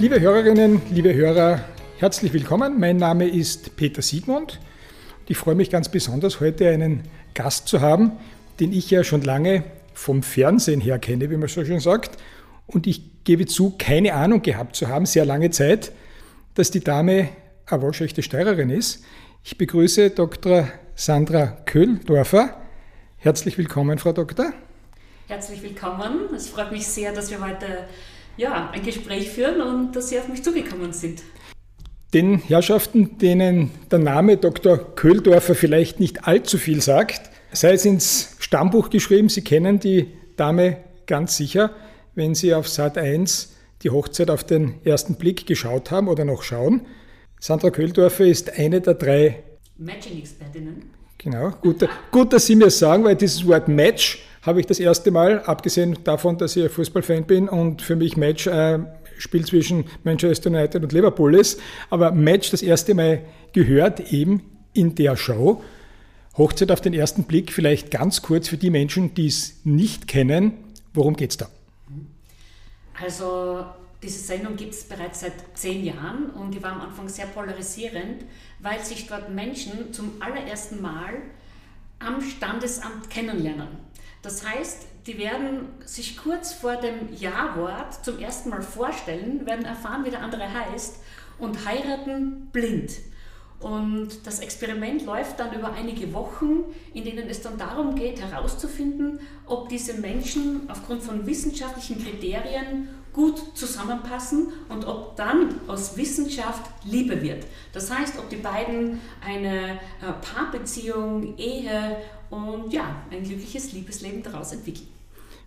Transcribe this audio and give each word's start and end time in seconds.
Liebe 0.00 0.18
Hörerinnen, 0.18 0.80
liebe 0.90 1.12
Hörer, 1.12 1.62
herzlich 1.98 2.32
willkommen. 2.32 2.80
Mein 2.80 2.96
Name 2.96 3.28
ist 3.28 3.76
Peter 3.76 4.00
Siegmund. 4.00 4.58
Ich 5.28 5.36
freue 5.36 5.54
mich 5.54 5.68
ganz 5.68 5.90
besonders, 5.90 6.40
heute 6.40 6.70
einen 6.70 7.02
Gast 7.34 7.68
zu 7.68 7.82
haben, 7.82 8.12
den 8.60 8.72
ich 8.72 8.90
ja 8.90 9.04
schon 9.04 9.20
lange 9.20 9.62
vom 9.92 10.22
Fernsehen 10.22 10.80
her 10.80 10.98
kenne, 10.98 11.28
wie 11.28 11.36
man 11.36 11.50
so 11.50 11.62
schön 11.66 11.80
sagt. 11.80 12.12
Und 12.66 12.86
ich 12.86 13.24
gebe 13.24 13.44
zu, 13.44 13.74
keine 13.76 14.14
Ahnung 14.14 14.40
gehabt 14.40 14.74
zu 14.74 14.88
haben, 14.88 15.04
sehr 15.04 15.26
lange 15.26 15.50
Zeit, 15.50 15.92
dass 16.54 16.70
die 16.70 16.80
Dame 16.80 17.28
eine 17.66 17.82
waschechte 17.82 18.22
Steirerin 18.22 18.70
ist. 18.70 19.04
Ich 19.44 19.58
begrüße 19.58 20.08
Dr. 20.08 20.66
Sandra 20.94 21.58
Köhldorfer. 21.66 22.56
Herzlich 23.18 23.58
willkommen, 23.58 23.98
Frau 23.98 24.14
Doktor. 24.14 24.54
Herzlich 25.28 25.62
willkommen. 25.62 26.34
Es 26.34 26.48
freut 26.48 26.72
mich 26.72 26.86
sehr, 26.86 27.12
dass 27.12 27.30
wir 27.30 27.44
heute 27.44 27.66
ja, 28.40 28.70
ein 28.72 28.82
Gespräch 28.82 29.28
führen 29.28 29.60
und 29.60 29.94
dass 29.94 30.08
Sie 30.08 30.18
auf 30.18 30.28
mich 30.28 30.42
zugekommen 30.42 30.92
sind. 30.92 31.22
Den 32.14 32.38
Herrschaften, 32.38 33.18
denen 33.18 33.70
der 33.90 33.98
Name 34.00 34.38
Dr. 34.38 34.78
Köhldorfer 34.96 35.54
vielleicht 35.54 36.00
nicht 36.00 36.26
allzu 36.26 36.58
viel 36.58 36.80
sagt, 36.80 37.30
sei 37.52 37.74
es 37.74 37.84
ins 37.84 38.36
Stammbuch 38.40 38.90
geschrieben, 38.90 39.28
Sie 39.28 39.44
kennen 39.44 39.78
die 39.78 40.08
Dame 40.36 40.78
ganz 41.06 41.36
sicher, 41.36 41.70
wenn 42.14 42.34
Sie 42.34 42.54
auf 42.54 42.66
Sat 42.66 42.96
1 42.96 43.54
die 43.82 43.90
Hochzeit 43.90 44.30
auf 44.30 44.42
den 44.42 44.74
ersten 44.84 45.16
Blick 45.16 45.46
geschaut 45.46 45.90
haben 45.90 46.08
oder 46.08 46.24
noch 46.24 46.42
schauen. 46.42 46.86
Sandra 47.38 47.70
Köhldorfer 47.70 48.24
ist 48.24 48.58
eine 48.58 48.80
der 48.80 48.94
drei 48.94 49.42
Matching-Expertinnen. 49.76 50.90
Genau, 51.18 51.50
gut, 51.50 51.86
gut, 52.10 52.32
dass 52.32 52.46
Sie 52.46 52.56
mir 52.56 52.70
sagen, 52.70 53.04
weil 53.04 53.16
dieses 53.16 53.46
Wort 53.46 53.68
Match 53.68 54.18
habe 54.42 54.60
ich 54.60 54.66
das 54.66 54.80
erste 54.80 55.10
Mal, 55.10 55.40
abgesehen 55.40 55.98
davon, 56.04 56.38
dass 56.38 56.56
ich 56.56 56.70
Fußballfan 56.70 57.24
bin 57.24 57.48
und 57.48 57.82
für 57.82 57.96
mich 57.96 58.16
Match 58.16 58.46
äh, 58.46 58.78
Spiel 59.18 59.44
zwischen 59.44 59.84
Manchester 60.02 60.50
United 60.50 60.82
und 60.82 60.92
Liverpool 60.92 61.34
ist, 61.34 61.60
aber 61.90 62.12
Match 62.12 62.50
das 62.50 62.62
erste 62.62 62.94
Mal 62.94 63.22
gehört 63.52 64.12
eben 64.12 64.42
in 64.72 64.94
der 64.94 65.16
Show. 65.16 65.62
Hochzeit 66.38 66.70
auf 66.70 66.80
den 66.80 66.94
ersten 66.94 67.24
Blick, 67.24 67.52
vielleicht 67.52 67.90
ganz 67.90 68.22
kurz 68.22 68.48
für 68.48 68.56
die 68.56 68.70
Menschen, 68.70 69.14
die 69.14 69.26
es 69.26 69.60
nicht 69.64 70.08
kennen, 70.08 70.52
worum 70.94 71.16
geht 71.16 71.30
es 71.30 71.36
da? 71.36 71.48
Also 73.02 73.64
diese 74.02 74.20
Sendung 74.20 74.56
gibt 74.56 74.72
es 74.72 74.84
bereits 74.84 75.20
seit 75.20 75.32
zehn 75.54 75.84
Jahren 75.84 76.30
und 76.30 76.54
die 76.54 76.62
war 76.62 76.72
am 76.72 76.80
Anfang 76.80 77.08
sehr 77.08 77.26
polarisierend, 77.26 78.24
weil 78.60 78.82
sich 78.84 79.06
dort 79.06 79.30
Menschen 79.30 79.92
zum 79.92 80.12
allerersten 80.20 80.80
Mal 80.80 81.14
am 81.98 82.22
Standesamt 82.22 83.10
kennenlernen. 83.10 83.68
Das 84.22 84.46
heißt, 84.46 84.86
die 85.06 85.18
werden 85.18 85.68
sich 85.84 86.16
kurz 86.16 86.52
vor 86.52 86.76
dem 86.76 87.14
Ja-Wort 87.16 88.04
zum 88.04 88.18
ersten 88.18 88.50
Mal 88.50 88.62
vorstellen, 88.62 89.46
werden 89.46 89.64
erfahren, 89.64 90.04
wie 90.04 90.10
der 90.10 90.22
andere 90.22 90.52
heißt 90.52 90.96
und 91.38 91.64
heiraten 91.64 92.48
blind. 92.52 92.92
Und 93.60 94.26
das 94.26 94.40
Experiment 94.40 95.04
läuft 95.04 95.38
dann 95.38 95.52
über 95.52 95.72
einige 95.72 96.12
Wochen, 96.14 96.64
in 96.94 97.04
denen 97.04 97.28
es 97.28 97.42
dann 97.42 97.58
darum 97.58 97.94
geht, 97.94 98.20
herauszufinden, 98.20 99.20
ob 99.46 99.68
diese 99.68 99.94
Menschen 99.94 100.62
aufgrund 100.68 101.02
von 101.02 101.26
wissenschaftlichen 101.26 102.02
Kriterien 102.02 102.88
gut 103.12 103.56
zusammenpassen 103.56 104.48
und 104.68 104.86
ob 104.86 105.16
dann 105.16 105.60
aus 105.66 105.96
Wissenschaft 105.96 106.62
Liebe 106.84 107.20
wird. 107.20 107.44
Das 107.72 107.90
heißt, 107.90 108.18
ob 108.18 108.30
die 108.30 108.36
beiden 108.36 109.00
eine 109.22 109.72
äh, 109.72 110.12
Paarbeziehung, 110.22 111.36
Ehe 111.36 111.96
und 112.30 112.72
ja, 112.72 113.02
ein 113.10 113.22
glückliches 113.24 113.72
Liebesleben 113.72 114.22
daraus 114.22 114.52
entwickeln. 114.52 114.88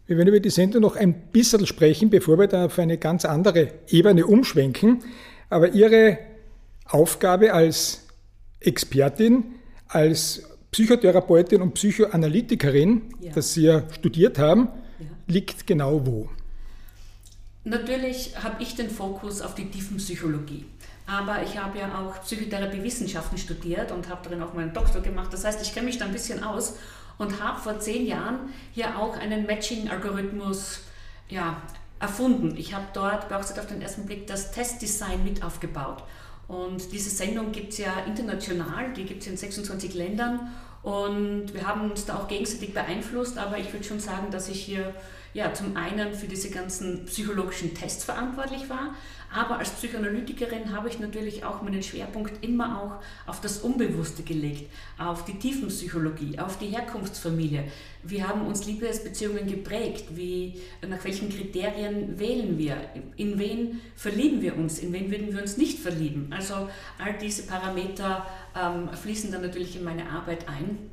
Wir 0.06 0.18
werden 0.18 0.30
über 0.30 0.40
die 0.40 0.50
Sendung 0.50 0.82
noch 0.82 0.98
ein 0.98 1.14
bisschen 1.32 1.66
sprechen, 1.66 2.10
bevor 2.10 2.38
wir 2.38 2.48
da 2.48 2.66
auf 2.66 2.78
eine 2.78 2.98
ganz 2.98 3.24
andere 3.24 3.74
Ebene 3.88 4.28
umschwenken. 4.28 5.02
Aber 5.50 5.70
Ihre 5.70 6.18
Aufgabe 6.86 7.54
als 7.54 8.06
Expertin, 8.60 9.46
als 9.88 10.44
Psychotherapeutin 10.72 11.62
und 11.62 11.74
Psychoanalytikerin, 11.76 13.04
ja. 13.22 13.32
das 13.34 13.54
Sie 13.54 13.64
ja 13.64 13.84
studiert 13.94 14.40
haben, 14.40 14.68
ja. 15.00 15.06
liegt 15.28 15.66
genau 15.68 16.06
wo? 16.06 16.30
Natürlich 17.64 18.34
habe 18.44 18.62
ich 18.62 18.76
den 18.76 18.90
Fokus 18.90 19.42
auf 19.42 19.56
die 19.56 19.70
Tiefenpsychologie. 19.70 20.66
Aber 21.06 21.44
ich 21.44 21.58
habe 21.58 21.80
ja 21.80 22.00
auch 22.00 22.22
Psychotherapiewissenschaften 22.22 23.38
studiert 23.38 23.92
und 23.92 24.10
habe 24.10 24.22
darin 24.24 24.42
auch 24.42 24.54
meinen 24.54 24.74
Doktor 24.74 25.02
gemacht. 25.02 25.34
Das 25.34 25.44
heißt, 25.44 25.62
ich 25.62 25.74
kenne 25.74 25.88
mich 25.88 25.98
da 25.98 26.06
ein 26.06 26.14
bisschen 26.14 26.44
aus 26.44 26.78
und 27.18 27.42
habe 27.42 27.60
vor 27.60 27.80
zehn 27.80 28.06
Jahren 28.06 28.54
hier 28.72 28.98
auch 28.98 29.18
einen 29.18 29.46
Matching-Algorithmus 29.46 30.82
ja, 31.30 31.58
erfunden. 32.00 32.56
Ich 32.58 32.74
habe 32.74 32.86
dort 32.94 33.30
bei 33.30 33.36
auf 33.36 33.68
den 33.68 33.82
ersten 33.82 34.06
Blick 34.06 34.28
das 34.28 34.52
Testdesign 34.52 35.24
mit 35.24 35.44
aufgebaut. 35.44 36.04
Und 36.48 36.92
diese 36.92 37.10
Sendung 37.10 37.52
gibt 37.52 37.74
es 37.74 37.80
ja 37.80 38.00
international, 38.06 38.94
die 38.94 39.06
gibt 39.06 39.22
es 39.22 39.28
in 39.28 39.38
26 39.38 39.94
Ländern 39.94 40.52
und 40.84 41.54
wir 41.54 41.66
haben 41.66 41.90
uns 41.90 42.06
da 42.06 42.18
auch 42.18 42.28
gegenseitig 42.28 42.74
beeinflusst, 42.74 43.38
aber 43.38 43.58
ich 43.58 43.72
würde 43.72 43.86
schon 43.86 44.00
sagen, 44.00 44.32
dass 44.32 44.50
ich 44.50 44.62
hier 44.62 44.94
ja, 45.34 45.54
zum 45.54 45.76
einen 45.76 46.14
für 46.14 46.28
diese 46.28 46.52
ganzen 46.52 47.06
psychologischen 47.06 47.74
Tests 47.74 48.04
verantwortlich 48.04 48.70
war, 48.70 48.94
aber 49.34 49.58
als 49.58 49.72
Psychoanalytikerin 49.72 50.76
habe 50.76 50.90
ich 50.90 51.00
natürlich 51.00 51.44
auch 51.44 51.64
meinen 51.64 51.82
Schwerpunkt 51.82 52.46
immer 52.46 52.80
auch 52.80 53.30
auf 53.30 53.42
das 53.42 53.60
Unbewusste 53.60 54.22
gelegt, 54.22 54.70
auf 55.00 55.26
die 55.26 55.40
Tiefenpsychologie, 55.40 56.38
auf 56.38 56.60
die 56.60 56.68
Herkunftsfamilie. 56.68 57.64
Wie 58.04 58.24
haben 58.24 58.46
uns 58.46 58.66
Liebesbeziehungen 58.66 59.48
geprägt? 59.48 60.06
Wie, 60.12 60.62
nach 60.88 61.04
welchen 61.04 61.30
Kriterien 61.30 62.20
wählen 62.20 62.60
wir? 62.60 62.78
In 63.16 63.40
wen 63.40 63.82
verlieben 63.96 64.42
wir 64.44 64.56
uns? 64.56 64.78
In 64.78 64.94
wen 64.94 65.10
würden 65.10 65.34
wir 65.34 65.42
uns 65.42 65.58
nicht 65.58 65.80
verlieben? 65.80 66.28
Also 66.30 66.70
all 67.00 67.18
diese 67.20 67.44
Parameter 67.44 68.28
ähm, 68.56 68.90
fließen 68.90 69.32
dann 69.32 69.42
natürlich 69.42 69.76
in 69.76 69.84
meine 69.84 70.10
Arbeit 70.10 70.48
ein. 70.48 70.90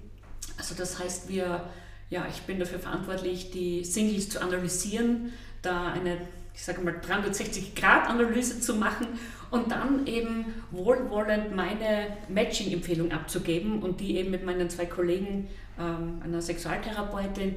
Also 0.59 0.75
das 0.75 0.99
heißt, 0.99 1.29
wir 1.29 1.69
ja, 2.11 2.27
ich 2.29 2.43
bin 2.43 2.59
dafür 2.59 2.81
verantwortlich, 2.81 3.53
die 3.53 3.85
Singles 3.85 4.29
zu 4.29 4.43
analysieren, 4.43 5.33
da 5.63 5.93
eine, 5.93 6.19
ich 6.53 6.65
sage 6.65 6.81
mal, 6.83 6.95
360-Grad-Analyse 6.95 8.61
zu 8.61 8.75
machen 8.75 9.07
und 9.53 9.71
dann 9.71 10.07
eben 10.07 10.47
wohlwollend 10.73 11.55
meine 11.55 12.17
Matching-Empfehlung 12.29 13.13
abzugeben 13.13 13.81
und 13.81 14.01
die 14.01 14.17
eben 14.17 14.33
mit 14.33 14.45
meinen 14.45 14.69
zwei 14.69 14.87
Kollegen, 14.87 15.49
ähm, 15.79 16.21
einer 16.25 16.43
Sexualtherapeutin, 16.43 17.55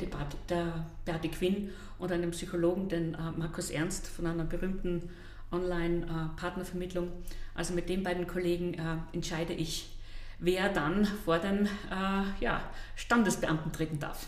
der 0.50 0.86
Berti 1.04 1.30
Quinn, 1.30 1.70
und 1.98 2.12
einem 2.12 2.32
Psychologen, 2.32 2.90
den 2.90 3.14
äh, 3.14 3.18
Markus 3.38 3.70
Ernst 3.70 4.08
von 4.08 4.28
einer 4.28 4.44
berühmten 4.44 5.10
Online-Partnervermittlung. 5.54 7.12
Also 7.56 7.74
mit 7.74 7.88
den 7.90 8.04
beiden 8.04 8.28
Kollegen 8.28 8.74
äh, 8.74 8.98
entscheide 9.14 9.54
ich, 9.54 9.90
wer 10.40 10.70
dann 10.70 11.06
vor 11.06 11.40
den 11.40 11.66
äh, 11.66 12.44
ja, 12.44 12.62
Standesbeamten 12.96 13.72
treten 13.72 14.00
darf. 14.00 14.28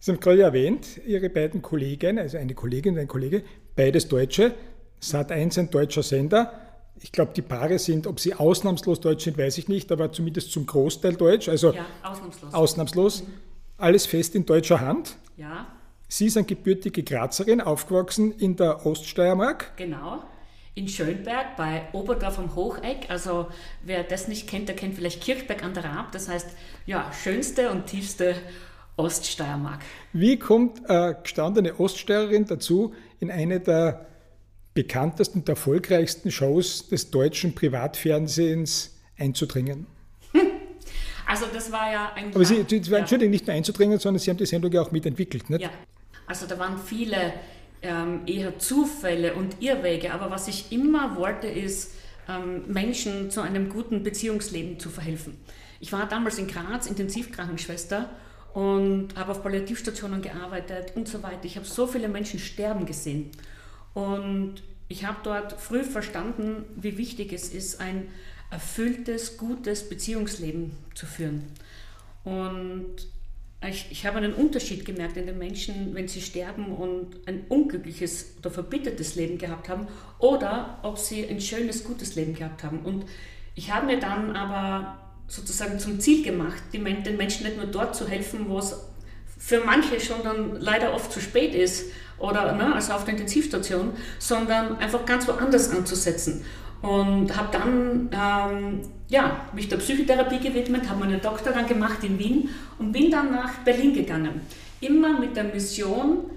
Sie 0.00 0.12
haben 0.12 0.20
gerade 0.20 0.42
erwähnt, 0.42 1.00
Ihre 1.06 1.28
beiden 1.28 1.60
Kollegen, 1.60 2.18
also 2.18 2.38
eine 2.38 2.54
Kollegin 2.54 2.94
und 2.94 3.00
ein 3.00 3.08
Kollege, 3.08 3.42
beides 3.74 4.06
Deutsche, 4.06 4.54
Sat1 5.02 5.58
ein 5.58 5.70
deutscher 5.70 6.02
Sender. 6.02 6.52
Ich 7.00 7.12
glaube, 7.12 7.32
die 7.34 7.42
Paare 7.42 7.78
sind, 7.78 8.06
ob 8.06 8.20
sie 8.20 8.34
ausnahmslos 8.34 9.00
deutsch 9.00 9.24
sind, 9.24 9.38
weiß 9.38 9.58
ich 9.58 9.68
nicht, 9.68 9.90
aber 9.92 10.12
zumindest 10.12 10.52
zum 10.52 10.66
Großteil 10.66 11.14
deutsch. 11.14 11.48
Also 11.48 11.72
ja, 11.72 11.86
ausnahmslos. 12.02 12.54
Ausnahmslos. 12.54 13.22
Mhm. 13.22 13.32
Alles 13.76 14.06
fest 14.06 14.34
in 14.34 14.44
deutscher 14.44 14.80
Hand. 14.80 15.16
Ja. 15.36 15.66
Sie 16.08 16.28
sind 16.28 16.48
gebürtige 16.48 17.02
Grazerin, 17.02 17.60
aufgewachsen 17.60 18.32
in 18.32 18.56
der 18.56 18.84
Oststeiermark. 18.86 19.76
Genau. 19.76 20.22
In 20.78 20.86
Schönberg 20.86 21.56
bei 21.56 21.88
Oberdorf 21.90 22.38
am 22.38 22.54
Hocheck. 22.54 23.10
Also 23.10 23.48
wer 23.82 24.04
das 24.04 24.28
nicht 24.28 24.46
kennt, 24.46 24.68
der 24.68 24.76
kennt 24.76 24.94
vielleicht 24.94 25.20
Kirchberg 25.20 25.64
an 25.64 25.74
der 25.74 25.82
Raab. 25.82 26.12
Das 26.12 26.28
heißt, 26.28 26.50
ja, 26.86 27.10
schönste 27.12 27.72
und 27.72 27.86
tiefste 27.86 28.36
Oststeiermark. 28.96 29.80
Wie 30.12 30.38
kommt 30.38 30.88
eine 30.88 31.18
gestandene 31.20 31.80
Oststeirerin 31.80 32.44
dazu, 32.46 32.94
in 33.18 33.32
eine 33.32 33.58
der 33.58 34.06
bekanntesten 34.72 35.40
und 35.40 35.48
erfolgreichsten 35.48 36.30
Shows 36.30 36.86
des 36.86 37.10
deutschen 37.10 37.56
Privatfernsehens 37.56 38.96
einzudringen? 39.18 39.88
Also 41.26 41.44
das 41.52 41.70
war 41.70 41.92
ja 41.92 42.12
ein... 42.14 42.34
Aber 42.34 42.44
Sie, 42.44 42.64
Sie 42.66 42.90
waren 42.90 43.04
ja. 43.04 43.18
nicht 43.18 43.46
nur 43.46 43.54
einzudringen, 43.54 43.98
sondern 43.98 44.18
Sie 44.18 44.30
haben 44.30 44.38
die 44.38 44.46
Sendung 44.46 44.72
ja 44.72 44.80
auch 44.80 44.92
mitentwickelt, 44.92 45.50
nicht? 45.50 45.60
Ja, 45.60 45.68
also 46.26 46.46
da 46.46 46.58
waren 46.58 46.78
viele 46.78 47.34
ähm, 47.82 48.22
eher 48.26 48.58
Zufälle 48.58 49.34
und 49.34 49.62
Irrwege, 49.62 50.12
aber 50.12 50.30
was 50.30 50.48
ich 50.48 50.72
immer 50.72 51.16
wollte 51.16 51.46
ist, 51.46 51.94
ähm, 52.28 52.64
Menschen 52.66 53.30
zu 53.30 53.40
einem 53.40 53.68
guten 53.68 54.02
Beziehungsleben 54.02 54.78
zu 54.78 54.90
verhelfen. 54.90 55.36
Ich 55.80 55.92
war 55.92 56.08
damals 56.08 56.38
in 56.38 56.48
Graz 56.48 56.86
Intensivkrankenschwester 56.86 58.10
und 58.52 59.16
habe 59.16 59.32
auf 59.32 59.42
Palliativstationen 59.42 60.22
gearbeitet 60.22 60.92
und 60.96 61.08
so 61.08 61.22
weiter. 61.22 61.44
Ich 61.44 61.56
habe 61.56 61.66
so 61.66 61.86
viele 61.86 62.08
Menschen 62.08 62.40
sterben 62.40 62.86
gesehen. 62.86 63.30
Und 63.94 64.62
ich 64.88 65.04
habe 65.04 65.18
dort 65.22 65.52
früh 65.52 65.84
verstanden, 65.84 66.64
wie 66.76 66.98
wichtig 66.98 67.32
es 67.32 67.50
ist, 67.50 67.80
ein 67.80 68.08
erfülltes, 68.50 69.36
gutes 69.36 69.88
Beziehungsleben 69.88 70.72
zu 70.94 71.06
führen. 71.06 71.44
Und 72.24 72.96
ich, 73.66 73.86
ich 73.90 74.06
habe 74.06 74.18
einen 74.18 74.34
Unterschied 74.34 74.84
gemerkt 74.84 75.16
in 75.16 75.26
den 75.26 75.38
Menschen, 75.38 75.94
wenn 75.94 76.06
sie 76.06 76.20
sterben 76.20 76.66
und 76.66 77.26
ein 77.26 77.44
unglückliches 77.48 78.36
oder 78.38 78.50
verbittertes 78.50 79.16
Leben 79.16 79.38
gehabt 79.38 79.68
haben 79.68 79.88
oder 80.18 80.78
ob 80.82 80.98
sie 80.98 81.26
ein 81.26 81.40
schönes, 81.40 81.82
gutes 81.82 82.14
Leben 82.14 82.34
gehabt 82.34 82.62
haben. 82.62 82.80
Und 82.80 83.04
ich 83.56 83.72
habe 83.72 83.86
mir 83.86 83.98
dann 83.98 84.36
aber 84.36 84.98
sozusagen 85.26 85.80
zum 85.80 85.98
Ziel 85.98 86.22
gemacht, 86.22 86.62
den 86.72 86.82
Menschen 86.84 87.44
nicht 87.44 87.56
nur 87.56 87.66
dort 87.66 87.96
zu 87.96 88.08
helfen, 88.08 88.48
wo 88.48 88.58
es 88.58 88.76
für 89.36 89.60
manche 89.60 90.00
schon 90.00 90.22
dann 90.22 90.60
leider 90.60 90.94
oft 90.94 91.12
zu 91.12 91.20
spät 91.20 91.54
ist 91.54 91.86
oder 92.18 92.52
ne, 92.52 92.74
also 92.74 92.92
auf 92.92 93.04
der 93.04 93.14
Intensivstation, 93.14 93.92
sondern 94.18 94.78
einfach 94.78 95.04
ganz 95.04 95.26
woanders 95.28 95.70
anzusetzen. 95.70 96.44
Und 96.82 97.36
habe 97.36 97.48
dann 97.50 98.10
ähm, 98.12 98.80
ja, 99.08 99.40
mich 99.52 99.68
der 99.68 99.78
Psychotherapie 99.78 100.38
gewidmet, 100.38 100.88
habe 100.88 101.00
meinen 101.00 101.20
Doktor 101.20 101.52
dann 101.52 101.66
gemacht 101.66 102.04
in 102.04 102.18
Wien 102.18 102.50
und 102.78 102.92
bin 102.92 103.10
dann 103.10 103.32
nach 103.32 103.52
Berlin 103.64 103.94
gegangen. 103.94 104.42
Immer 104.80 105.18
mit 105.18 105.36
der 105.36 105.44
Mission, 105.44 106.30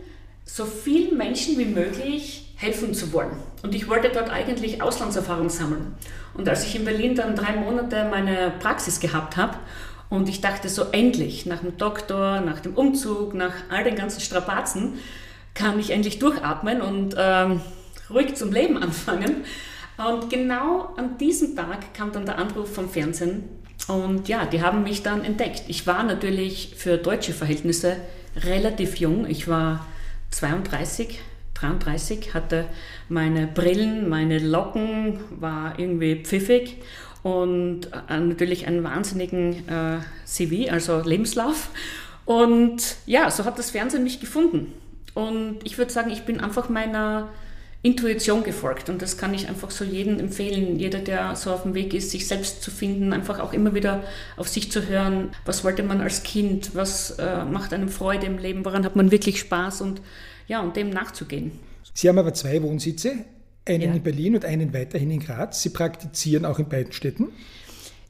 so 0.46 0.66
vielen 0.66 1.18
Menschen 1.18 1.58
wie 1.58 1.66
möglich 1.66 2.54
helfen 2.56 2.94
zu 2.94 3.12
wollen. 3.14 3.32
Und 3.64 3.76
ich 3.76 3.90
wollte 3.90 4.10
dort 4.10 4.30
eigentlich 4.30 4.82
Auslandserfahrung 4.82 5.50
sammeln. 5.50 5.96
Und 6.34 6.48
als 6.48 6.66
ich 6.66 6.76
in 6.76 6.86
Berlin 6.86 7.16
dann 7.16 7.36
drei 7.36 7.54
Monate 7.54 8.08
meine 8.10 8.54
Praxis 8.60 9.00
gehabt 9.00 9.38
habe 9.38 9.58
und 10.10 10.30
ich 10.30 10.42
dachte 10.42 10.70
so 10.70 10.86
endlich, 10.92 11.46
nach 11.46 11.60
dem 11.60 11.78
Doktor, 11.78 12.42
nach 12.42 12.60
dem 12.60 12.74
Umzug, 12.74 13.34
nach 13.34 13.54
all 13.70 13.84
den 13.84 13.96
ganzen 13.96 14.22
Strapazen, 14.22 14.94
kann 15.54 15.80
ich 15.80 15.92
endlich 15.92 16.20
durchatmen 16.20 16.82
und 16.82 17.16
ähm, 17.18 17.62
ruhig 18.10 18.36
zum 18.36 18.52
Leben 18.54 18.82
anfangen. 18.82 19.44
Und 20.08 20.30
genau 20.30 20.94
an 20.98 21.18
diesem 21.18 21.56
Tag 21.56 21.94
kam 21.94 22.12
dann 22.12 22.26
der 22.26 22.38
Anruf 22.38 22.74
vom 22.74 22.90
Fernsehen 22.90 23.44
und 23.88 24.30
ja, 24.30 24.46
die 24.46 24.62
haben 24.62 24.84
mich 24.84 25.04
dann 25.04 25.24
entdeckt. 25.24 25.64
Ich 25.68 25.86
war 25.88 26.04
natürlich 26.04 26.74
für 26.76 26.98
deutsche 26.98 27.34
Verhältnisse 27.34 27.98
relativ 28.36 28.98
jung. 28.98 29.26
Ich 29.28 29.48
war 29.48 29.86
32, 30.32 31.20
33, 31.56 32.34
hatte 32.34 32.66
meine 33.10 33.48
Brillen, 33.48 34.08
meine 34.08 34.40
Locken, 34.40 35.20
war 35.30 35.78
irgendwie 35.78 36.16
pfiffig 36.24 36.78
und 37.24 37.88
äh, 38.10 38.20
natürlich 38.20 38.68
einen 38.68 38.84
wahnsinnigen 38.84 39.68
äh, 39.68 40.00
CV, 40.26 40.72
also 40.72 41.02
Lebenslauf. 41.02 41.70
Und 42.26 42.96
ja, 43.06 43.30
so 43.30 43.46
hat 43.46 43.60
das 43.60 43.72
Fernsehen 43.72 44.04
mich 44.04 44.20
gefunden. 44.20 44.74
Und 45.14 45.60
ich 45.64 45.78
würde 45.78 45.92
sagen, 45.92 46.12
ich 46.12 46.24
bin 46.24 46.40
einfach 46.40 46.70
meiner 46.70 47.30
Intuition 47.84 48.44
gefolgt. 48.44 48.90
Und 48.90 49.02
das 49.02 49.18
kann 49.18 49.34
ich 49.34 49.48
einfach 49.48 49.72
so 49.72 49.84
jedem 49.84 50.20
empfehlen. 50.20 50.78
Jeder, 50.78 51.00
der 51.00 51.36
so 51.36 51.52
auf 51.52 51.64
dem 51.64 51.74
Weg 51.74 51.94
ist, 51.94 52.12
sich 52.12 52.28
selbst 52.28 52.62
zu 52.62 52.70
finden, 52.70 53.12
einfach 53.12 53.40
auch 53.40 53.54
immer 53.54 53.74
wieder 53.74 54.04
auf 54.38 54.48
sich 54.48 54.72
zu 54.72 54.88
hören. 54.88 55.32
Was 55.46 55.64
wollte 55.64 55.82
man 55.82 56.00
als 56.02 56.24
Kind? 56.24 56.76
Was 56.76 57.12
äh, 57.12 57.44
macht 57.46 57.74
einem 57.74 57.90
Freude 57.90 58.28
im 58.28 58.38
Leben? 58.38 58.66
Woran 58.66 58.86
hat 58.86 58.96
man 58.96 59.12
wirklich 59.12 59.40
Spaß? 59.40 59.82
Und 59.82 60.02
ja, 60.48 60.62
und 60.62 60.76
dem 60.76 60.90
nachzugehen. 60.90 61.52
Sie 61.94 62.08
haben 62.08 62.20
aber 62.20 62.34
zwei 62.34 62.62
Wohnsitze, 62.62 63.26
einen 63.66 63.82
ja. 63.82 63.94
in 63.94 64.04
Berlin 64.04 64.36
und 64.36 64.46
einen 64.46 64.74
weiterhin 64.74 65.12
in 65.12 65.20
Graz. 65.20 65.62
Sie 65.62 65.70
praktizieren 65.70 66.46
auch 66.46 66.60
in 66.60 66.70
beiden 66.70 66.94
Städten? 66.94 67.30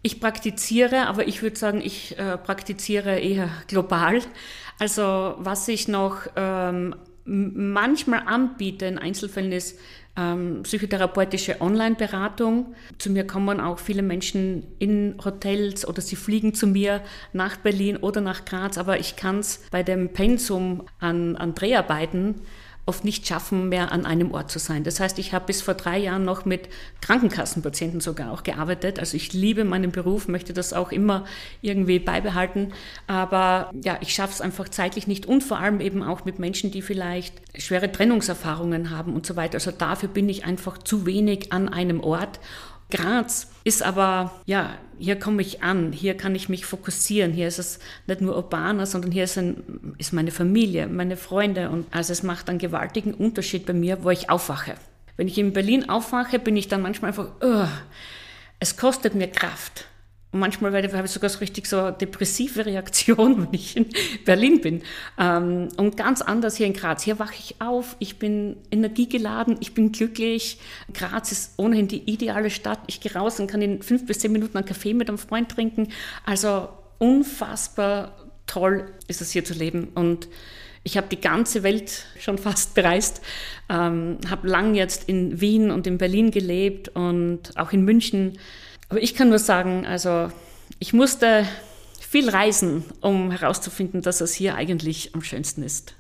Ich 0.03 0.19
praktiziere, 0.19 1.07
aber 1.07 1.27
ich 1.27 1.41
würde 1.43 1.57
sagen, 1.57 1.81
ich 1.81 2.17
äh, 2.17 2.37
praktiziere 2.37 3.19
eher 3.19 3.49
global. 3.67 4.21
Also 4.79 5.35
was 5.37 5.67
ich 5.67 5.87
noch 5.87 6.21
ähm, 6.35 6.95
manchmal 7.31 8.23
anbiete 8.25 8.85
in 8.85 8.97
Einzelfällen 8.97 9.53
ist 9.53 9.79
ähm, 10.17 10.63
psychotherapeutische 10.63 11.61
Online-Beratung. 11.61 12.75
Zu 12.97 13.11
mir 13.11 13.25
kommen 13.25 13.61
auch 13.61 13.79
viele 13.79 14.01
Menschen 14.01 14.63
in 14.79 15.15
Hotels 15.23 15.87
oder 15.87 16.01
sie 16.01 16.17
fliegen 16.17 16.53
zu 16.53 16.67
mir 16.67 17.01
nach 17.31 17.55
Berlin 17.57 17.95
oder 17.95 18.19
nach 18.19 18.43
Graz, 18.43 18.77
aber 18.77 18.99
ich 18.99 19.15
kann 19.15 19.39
es 19.39 19.61
bei 19.71 19.83
dem 19.83 20.09
Pensum 20.09 20.83
an, 20.99 21.37
an 21.37 21.55
Dreharbeiten 21.55 22.41
oft 22.85 23.05
nicht 23.05 23.27
schaffen, 23.27 23.69
mehr 23.69 23.91
an 23.91 24.05
einem 24.05 24.31
Ort 24.31 24.49
zu 24.51 24.59
sein. 24.59 24.83
Das 24.83 24.99
heißt, 24.99 25.19
ich 25.19 25.33
habe 25.33 25.45
bis 25.45 25.61
vor 25.61 25.75
drei 25.75 25.97
Jahren 25.97 26.25
noch 26.25 26.45
mit 26.45 26.67
Krankenkassenpatienten 27.01 28.01
sogar 28.01 28.31
auch 28.31 28.43
gearbeitet. 28.43 28.99
Also 28.99 29.17
ich 29.17 29.33
liebe 29.33 29.63
meinen 29.63 29.91
Beruf, 29.91 30.27
möchte 30.27 30.53
das 30.53 30.73
auch 30.73 30.91
immer 30.91 31.25
irgendwie 31.61 31.99
beibehalten. 31.99 32.73
Aber 33.07 33.71
ja, 33.83 33.97
ich 34.01 34.13
schaffe 34.13 34.33
es 34.33 34.41
einfach 34.41 34.67
zeitlich 34.69 35.07
nicht 35.07 35.25
und 35.25 35.43
vor 35.43 35.59
allem 35.59 35.79
eben 35.79 36.01
auch 36.01 36.25
mit 36.25 36.39
Menschen, 36.39 36.71
die 36.71 36.81
vielleicht 36.81 37.41
schwere 37.61 37.91
Trennungserfahrungen 37.91 38.89
haben 38.89 39.13
und 39.13 39.25
so 39.25 39.35
weiter. 39.35 39.55
Also 39.55 39.71
dafür 39.71 40.09
bin 40.09 40.27
ich 40.27 40.45
einfach 40.45 40.77
zu 40.79 41.05
wenig 41.05 41.53
an 41.53 41.69
einem 41.69 42.01
Ort. 42.01 42.39
Graz 42.89 43.50
ist 43.63 43.83
aber, 43.83 44.31
ja, 44.45 44.73
hier 44.97 45.19
komme 45.19 45.41
ich 45.41 45.61
an, 45.61 45.91
hier 45.91 46.15
kann 46.15 46.35
ich 46.35 46.49
mich 46.49 46.65
fokussieren, 46.65 47.33
hier 47.33 47.47
ist 47.47 47.59
es 47.59 47.79
nicht 48.07 48.21
nur 48.21 48.35
urbaner, 48.35 48.85
sondern 48.85 49.11
hier 49.11 49.23
ist, 49.23 49.37
ein, 49.37 49.95
ist 49.97 50.13
meine 50.13 50.31
Familie, 50.31 50.87
meine 50.87 51.17
Freunde 51.17 51.69
und 51.69 51.85
also 51.91 52.11
es 52.11 52.23
macht 52.23 52.49
einen 52.49 52.59
gewaltigen 52.59 53.13
Unterschied 53.13 53.65
bei 53.65 53.73
mir, 53.73 54.03
wo 54.03 54.09
ich 54.09 54.29
aufwache. 54.29 54.75
Wenn 55.17 55.27
ich 55.27 55.37
in 55.37 55.53
Berlin 55.53 55.89
aufwache, 55.89 56.39
bin 56.39 56.57
ich 56.57 56.67
dann 56.67 56.81
manchmal 56.81 57.09
einfach, 57.09 57.27
oh, 57.41 57.67
es 58.59 58.77
kostet 58.77 59.15
mir 59.15 59.27
Kraft. 59.27 59.85
Und 60.31 60.39
manchmal 60.39 60.73
habe 60.73 61.05
ich 61.05 61.11
sogar 61.11 61.29
so 61.29 61.39
richtig 61.39 61.67
so 61.67 61.91
depressive 61.91 62.65
Reaktion, 62.65 63.37
wenn 63.43 63.53
ich 63.53 63.75
in 63.75 63.87
Berlin 64.25 64.61
bin. 64.61 64.81
Ähm, 65.17 65.67
und 65.77 65.97
ganz 65.97 66.21
anders 66.21 66.55
hier 66.55 66.67
in 66.67 66.73
Graz. 66.73 67.03
Hier 67.03 67.19
wache 67.19 67.35
ich 67.37 67.55
auf, 67.59 67.97
ich 67.99 68.17
bin 68.17 68.57
energiegeladen, 68.71 69.57
ich 69.59 69.73
bin 69.73 69.91
glücklich. 69.91 70.57
Graz 70.93 71.31
ist 71.31 71.53
ohnehin 71.57 71.87
die 71.87 72.09
ideale 72.09 72.49
Stadt. 72.49 72.79
Ich 72.87 73.01
gehe 73.01 73.13
raus 73.13 73.39
und 73.39 73.47
kann 73.47 73.61
in 73.61 73.81
fünf 73.81 74.05
bis 74.05 74.19
zehn 74.19 74.31
Minuten 74.31 74.57
einen 74.57 74.65
Kaffee 74.65 74.93
mit 74.93 75.09
einem 75.09 75.17
Freund 75.17 75.49
trinken. 75.49 75.89
Also 76.25 76.69
unfassbar 76.97 78.15
toll 78.47 78.93
ist 79.07 79.21
es 79.21 79.31
hier 79.31 79.43
zu 79.43 79.53
leben. 79.53 79.89
Und 79.95 80.29
ich 80.83 80.97
habe 80.97 81.07
die 81.07 81.19
ganze 81.19 81.61
Welt 81.63 82.05
schon 82.19 82.37
fast 82.37 82.73
bereist, 82.73 83.21
ähm, 83.69 84.17
habe 84.29 84.47
lang 84.47 84.75
jetzt 84.75 85.07
in 85.07 85.39
Wien 85.39 85.71
und 85.71 85.85
in 85.85 85.97
Berlin 85.97 86.31
gelebt 86.31 86.89
und 86.89 87.55
auch 87.55 87.71
in 87.71 87.83
München. 87.83 88.37
Aber 88.91 89.01
ich 89.01 89.15
kann 89.15 89.29
nur 89.29 89.39
sagen, 89.39 89.85
also 89.85 90.29
ich 90.77 90.91
musste 90.91 91.45
viel 92.01 92.29
reisen, 92.29 92.83
um 92.99 93.31
herauszufinden, 93.31 94.01
dass 94.01 94.19
es 94.19 94.33
hier 94.33 94.55
eigentlich 94.55 95.15
am 95.15 95.21
schönsten 95.21 95.63
ist. 95.63 95.95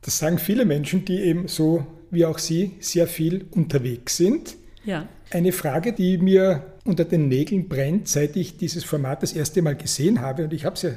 Das 0.00 0.18
sagen 0.18 0.38
viele 0.38 0.64
Menschen, 0.64 1.04
die 1.04 1.20
eben 1.20 1.46
so 1.46 1.86
wie 2.10 2.24
auch 2.24 2.38
Sie 2.38 2.72
sehr 2.80 3.06
viel 3.06 3.46
unterwegs 3.52 4.16
sind. 4.16 4.56
Ja. 4.84 5.06
Eine 5.30 5.52
Frage, 5.52 5.92
die 5.92 6.18
mir 6.18 6.66
unter 6.84 7.04
den 7.04 7.28
Nägeln 7.28 7.68
brennt, 7.68 8.08
seit 8.08 8.34
ich 8.34 8.56
dieses 8.56 8.82
Format 8.82 9.22
das 9.22 9.34
erste 9.34 9.62
Mal 9.62 9.76
gesehen 9.76 10.20
habe, 10.20 10.42
und 10.44 10.52
ich 10.52 10.64
habe 10.64 10.74
es 10.74 10.82
ja 10.82 10.90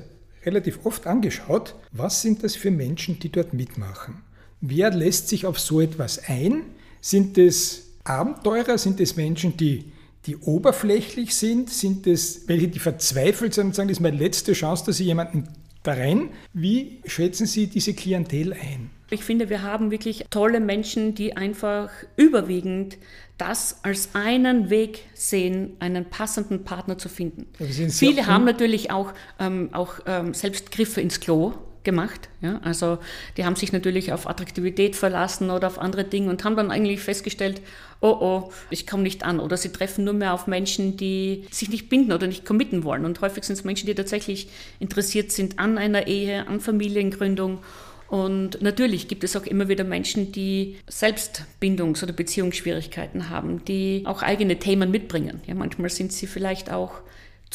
relativ 0.47 0.79
oft 0.83 1.05
angeschaut, 1.05 1.75
was 1.91 2.23
sind 2.23 2.43
das 2.43 2.55
für 2.55 2.71
Menschen, 2.71 3.19
die 3.19 3.31
dort 3.31 3.53
mitmachen? 3.53 4.23
Wer 4.61 4.89
lässt 4.89 5.29
sich 5.29 5.45
auf 5.45 5.59
so 5.59 5.79
etwas 5.79 6.27
ein? 6.27 6.63
Sind 7.01 7.37
es 7.37 7.91
Abenteurer? 8.03 8.79
Sind 8.79 8.99
es 8.99 9.15
Menschen, 9.15 9.57
die 9.57 9.91
die 10.25 10.37
oberflächlich 10.37 11.35
sind? 11.35 11.69
Sind 11.69 12.07
es 12.07 12.47
welche, 12.47 12.67
die 12.67 12.79
verzweifelt 12.79 13.53
sind 13.53 13.67
und 13.67 13.75
sagen, 13.75 13.89
das 13.89 13.97
ist 13.97 14.01
meine 14.01 14.17
letzte 14.17 14.53
Chance, 14.53 14.85
dass 14.85 14.99
ich 14.99 15.05
jemanden 15.05 15.47
da 15.83 15.93
rein? 15.93 16.29
Wie 16.53 16.99
schätzen 17.05 17.45
Sie 17.45 17.67
diese 17.67 17.93
Klientel 17.93 18.53
ein? 18.53 18.89
Ich 19.11 19.23
finde, 19.23 19.49
wir 19.49 19.61
haben 19.61 19.91
wirklich 19.91 20.25
tolle 20.31 20.59
Menschen, 20.59 21.13
die 21.13 21.37
einfach 21.37 21.91
überwiegend 22.17 22.97
das 23.37 23.79
als 23.83 24.09
einen 24.13 24.69
Weg 24.69 25.03
sehen, 25.13 25.73
einen 25.79 26.05
passenden 26.05 26.63
Partner 26.63 26.97
zu 26.97 27.09
finden. 27.09 27.45
Viele 27.89 28.25
haben 28.25 28.45
natürlich 28.45 28.91
auch, 28.91 29.13
ähm, 29.39 29.69
auch 29.73 29.99
ähm, 30.07 30.33
selbst 30.33 30.71
Griffe 30.71 31.01
ins 31.01 31.19
Klo 31.19 31.53
gemacht. 31.83 32.29
Ja? 32.41 32.59
Also 32.63 32.97
die 33.37 33.45
haben 33.45 33.55
sich 33.55 33.71
natürlich 33.71 34.11
auf 34.11 34.27
Attraktivität 34.27 34.95
verlassen 34.95 35.51
oder 35.51 35.67
auf 35.67 35.79
andere 35.79 36.03
Dinge 36.03 36.29
und 36.29 36.43
haben 36.43 36.55
dann 36.55 36.71
eigentlich 36.71 37.01
festgestellt, 37.01 37.61
oh 38.05 38.17
oh, 38.21 38.51
ich 38.69 38.85
komme 38.85 39.03
nicht 39.03 39.23
an. 39.23 39.39
Oder 39.39 39.57
sie 39.57 39.71
treffen 39.71 40.05
nur 40.05 40.13
mehr 40.13 40.33
auf 40.33 40.45
Menschen, 40.45 40.95
die 40.95 41.45
sich 41.49 41.69
nicht 41.69 41.89
binden 41.89 42.11
oder 42.11 42.27
nicht 42.27 42.45
committen 42.45 42.83
wollen. 42.83 43.03
Und 43.03 43.19
häufig 43.21 43.43
sind 43.43 43.55
es 43.55 43.63
Menschen, 43.63 43.87
die 43.87 43.95
tatsächlich 43.95 44.49
interessiert 44.79 45.31
sind 45.31 45.57
an 45.57 45.77
einer 45.77 46.05
Ehe, 46.05 46.47
an 46.47 46.59
Familiengründung. 46.59 47.59
Und 48.07 48.61
natürlich 48.61 49.07
gibt 49.07 49.23
es 49.23 49.35
auch 49.35 49.47
immer 49.47 49.67
wieder 49.67 49.83
Menschen, 49.83 50.31
die 50.31 50.77
selbst 50.87 51.45
Bindungs- 51.59 52.03
oder 52.03 52.13
Beziehungsschwierigkeiten 52.13 53.31
haben, 53.31 53.65
die 53.65 54.03
auch 54.05 54.21
eigene 54.21 54.59
Themen 54.59 54.91
mitbringen. 54.91 55.41
Ja, 55.47 55.55
manchmal 55.55 55.89
sind 55.89 56.13
sie 56.13 56.27
vielleicht 56.27 56.71
auch 56.71 57.01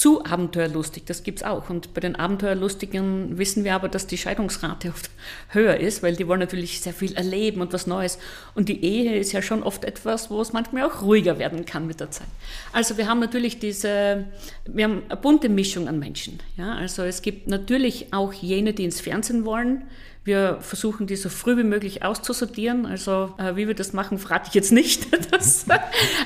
zu 0.00 0.24
abenteuerlustig, 0.24 1.02
das 1.04 1.24
gibt 1.24 1.40
es 1.40 1.44
auch. 1.44 1.68
Und 1.68 1.92
bei 1.92 2.00
den 2.00 2.16
Abenteuerlustigen 2.16 3.36
wissen 3.36 3.64
wir 3.64 3.74
aber, 3.74 3.90
dass 3.90 4.06
die 4.06 4.16
Scheidungsrate 4.16 4.88
oft 4.88 5.10
höher 5.50 5.76
ist, 5.76 6.02
weil 6.02 6.16
die 6.16 6.26
wollen 6.26 6.40
natürlich 6.40 6.80
sehr 6.80 6.94
viel 6.94 7.12
erleben 7.12 7.60
und 7.60 7.74
was 7.74 7.86
Neues. 7.86 8.18
Und 8.54 8.70
die 8.70 8.82
Ehe 8.82 9.18
ist 9.18 9.32
ja 9.32 9.42
schon 9.42 9.62
oft 9.62 9.84
etwas, 9.84 10.30
wo 10.30 10.40
es 10.40 10.54
manchmal 10.54 10.84
auch 10.84 11.02
ruhiger 11.02 11.38
werden 11.38 11.66
kann 11.66 11.86
mit 11.86 12.00
der 12.00 12.10
Zeit. 12.10 12.28
Also 12.72 12.96
wir 12.96 13.08
haben 13.08 13.20
natürlich 13.20 13.58
diese, 13.58 14.24
wir 14.64 14.84
haben 14.84 15.02
eine 15.06 15.20
bunte 15.20 15.50
Mischung 15.50 15.86
an 15.86 15.98
Menschen. 15.98 16.38
Ja? 16.56 16.76
Also 16.76 17.02
es 17.02 17.20
gibt 17.20 17.48
natürlich 17.48 18.14
auch 18.14 18.32
jene, 18.32 18.72
die 18.72 18.84
ins 18.84 19.02
Fernsehen 19.02 19.44
wollen, 19.44 19.82
wir 20.24 20.58
versuchen 20.60 21.06
die 21.06 21.16
so 21.16 21.28
früh 21.28 21.56
wie 21.56 21.64
möglich 21.64 22.02
auszusortieren. 22.02 22.86
Also 22.86 23.32
äh, 23.38 23.56
wie 23.56 23.66
wir 23.66 23.74
das 23.74 23.92
machen, 23.92 24.18
verrate 24.18 24.48
ich 24.48 24.54
jetzt 24.54 24.72
nicht. 24.72 25.06
das, 25.32 25.66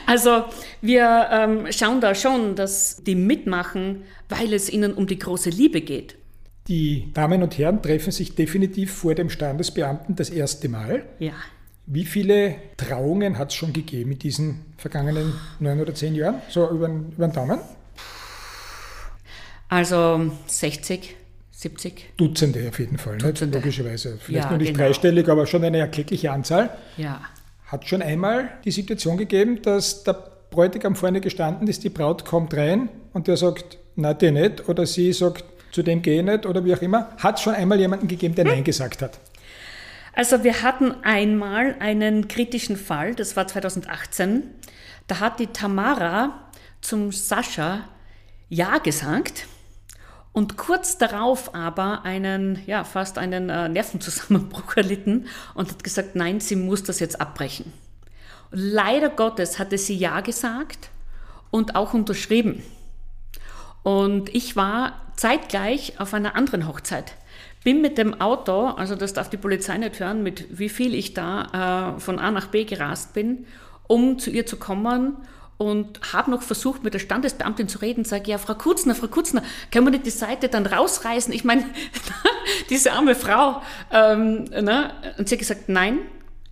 also 0.06 0.44
wir 0.80 1.28
ähm, 1.30 1.66
schauen 1.70 2.00
da 2.00 2.14
schon, 2.14 2.56
dass 2.56 3.02
die 3.04 3.14
mitmachen, 3.14 4.02
weil 4.28 4.52
es 4.52 4.70
ihnen 4.70 4.94
um 4.94 5.06
die 5.06 5.18
große 5.18 5.50
Liebe 5.50 5.80
geht. 5.80 6.16
Die 6.66 7.12
Damen 7.12 7.42
und 7.42 7.56
Herren 7.58 7.82
treffen 7.82 8.10
sich 8.10 8.34
definitiv 8.34 8.92
vor 8.92 9.14
dem 9.14 9.28
Standesbeamten 9.28 10.16
das 10.16 10.30
erste 10.30 10.68
Mal. 10.68 11.04
Ja. 11.18 11.34
Wie 11.86 12.06
viele 12.06 12.56
Trauungen 12.78 13.36
hat 13.36 13.50
es 13.50 13.54
schon 13.54 13.74
gegeben 13.74 14.12
in 14.12 14.18
diesen 14.18 14.64
vergangenen 14.78 15.34
neun 15.60 15.80
oder 15.80 15.94
zehn 15.94 16.14
Jahren? 16.14 16.40
So 16.48 16.68
über, 16.70 16.88
über 16.88 17.28
den 17.28 17.32
Daumen? 17.34 17.60
Also 19.68 20.30
60. 20.46 21.14
70? 21.64 22.12
Dutzende 22.18 22.68
auf 22.68 22.78
jeden 22.78 22.98
Fall, 22.98 23.16
Dutzende. 23.18 23.56
Nicht? 23.56 23.64
logischerweise. 23.64 24.18
Vielleicht 24.20 24.44
Ja, 24.44 24.50
noch 24.50 24.58
nicht 24.58 24.74
genau. 24.74 24.84
dreistellig, 24.84 25.28
aber 25.28 25.46
schon 25.46 25.64
eine 25.64 25.78
erkleckliche 25.78 26.30
Anzahl. 26.30 26.70
Ja. 26.98 27.22
Hat 27.66 27.88
schon 27.88 28.02
einmal 28.02 28.50
die 28.66 28.70
Situation 28.70 29.16
gegeben, 29.16 29.62
dass 29.62 30.04
der 30.04 30.12
Bräutigam 30.50 30.94
vorne 30.94 31.20
gestanden 31.22 31.66
ist, 31.66 31.82
die 31.82 31.88
Braut 31.88 32.26
kommt 32.26 32.54
rein 32.54 32.90
und 33.14 33.26
der 33.28 33.36
sagt, 33.38 33.78
na, 33.96 34.12
der 34.12 34.32
nicht, 34.32 34.68
oder 34.68 34.84
sie 34.84 35.12
sagt, 35.14 35.44
zu 35.72 35.82
dem 35.82 36.02
gehe 36.02 36.18
ich 36.20 36.24
nicht, 36.24 36.44
oder 36.46 36.64
wie 36.66 36.74
auch 36.74 36.82
immer. 36.82 37.08
Hat 37.16 37.40
schon 37.40 37.54
einmal 37.54 37.80
jemanden 37.80 38.08
gegeben, 38.08 38.34
der 38.34 38.44
Nein 38.44 38.62
gesagt 38.62 39.00
hat. 39.00 39.18
Also 40.12 40.44
wir 40.44 40.62
hatten 40.62 40.92
einmal 41.02 41.76
einen 41.80 42.28
kritischen 42.28 42.76
Fall, 42.76 43.14
das 43.14 43.36
war 43.36 43.48
2018. 43.48 44.42
Da 45.06 45.18
hat 45.20 45.40
die 45.40 45.48
Tamara 45.48 46.50
zum 46.82 47.10
Sascha 47.10 47.88
Ja 48.50 48.78
gesagt 48.78 49.46
und 50.34 50.56
kurz 50.56 50.98
darauf 50.98 51.54
aber 51.54 52.04
einen, 52.04 52.60
ja, 52.66 52.82
fast 52.82 53.18
einen 53.18 53.48
äh, 53.48 53.68
Nervenzusammenbruch 53.68 54.76
erlitten 54.76 55.28
und 55.54 55.70
hat 55.70 55.84
gesagt, 55.84 56.16
nein, 56.16 56.40
sie 56.40 56.56
muss 56.56 56.82
das 56.82 56.98
jetzt 56.98 57.20
abbrechen. 57.20 57.72
Leider 58.50 59.08
Gottes 59.08 59.58
hatte 59.60 59.78
sie 59.78 59.96
Ja 59.96 60.20
gesagt 60.20 60.90
und 61.50 61.76
auch 61.76 61.94
unterschrieben. 61.94 62.64
Und 63.84 64.34
ich 64.34 64.56
war 64.56 65.00
zeitgleich 65.14 66.00
auf 66.00 66.12
einer 66.12 66.34
anderen 66.34 66.66
Hochzeit. 66.66 67.14
Bin 67.62 67.80
mit 67.80 67.96
dem 67.96 68.20
Auto, 68.20 68.66
also 68.66 68.96
das 68.96 69.12
darf 69.12 69.30
die 69.30 69.36
Polizei 69.36 69.78
nicht 69.78 70.00
hören, 70.00 70.24
mit 70.24 70.58
wie 70.58 70.68
viel 70.68 70.94
ich 70.94 71.14
da 71.14 71.94
äh, 71.96 72.00
von 72.00 72.18
A 72.18 72.32
nach 72.32 72.48
B 72.48 72.64
gerast 72.64 73.14
bin, 73.14 73.46
um 73.86 74.18
zu 74.18 74.30
ihr 74.30 74.46
zu 74.46 74.56
kommen 74.56 75.16
und 75.56 76.12
habe 76.12 76.30
noch 76.30 76.42
versucht, 76.42 76.82
mit 76.82 76.94
der 76.94 76.98
Standesbeamtin 76.98 77.68
zu 77.68 77.78
reden, 77.78 78.04
sage, 78.04 78.30
ja, 78.30 78.38
Frau 78.38 78.54
Kutzner, 78.54 78.94
Frau 78.94 79.08
Kutzner, 79.08 79.42
können 79.70 79.86
wir 79.86 79.92
nicht 79.92 80.06
die 80.06 80.10
Seite 80.10 80.48
dann 80.48 80.66
rausreißen? 80.66 81.32
Ich 81.32 81.44
meine, 81.44 81.64
diese 82.70 82.92
arme 82.92 83.14
Frau. 83.14 83.62
Ähm, 83.92 84.44
ne? 84.44 84.92
Und 85.18 85.28
sie 85.28 85.36
hat 85.36 85.40
gesagt, 85.40 85.68
nein, 85.68 85.98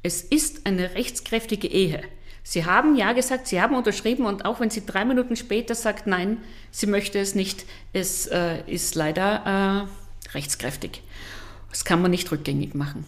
es 0.03 0.23
ist 0.23 0.67
eine 0.67 0.95
rechtskräftige 0.95 1.69
Ehe. 1.69 2.03
Sie 2.45 2.65
haben 2.65 2.97
ja 2.97 3.13
gesagt, 3.13 3.47
Sie 3.47 3.61
haben 3.61 3.75
unterschrieben 3.75 4.27
und 4.27 4.45
auch 4.45 4.59
wenn 4.59 4.69
sie 4.69 4.85
drei 4.85 5.05
Minuten 5.05 5.37
später 5.37 5.77
sagt, 5.77 6.09
nein, 6.09 6.39
sie 6.73 6.87
möchte 6.87 7.21
es 7.21 7.37
nicht, 7.37 7.65
es 7.93 8.27
äh, 8.27 8.63
ist 8.67 8.97
leider 8.97 9.87
äh, 9.87 10.33
rechtskräftig. 10.35 11.03
Das 11.71 11.85
kann 11.85 12.03
man 12.03 12.11
nicht 12.11 12.31
rückgängig 12.33 12.75
machen. 12.75 13.05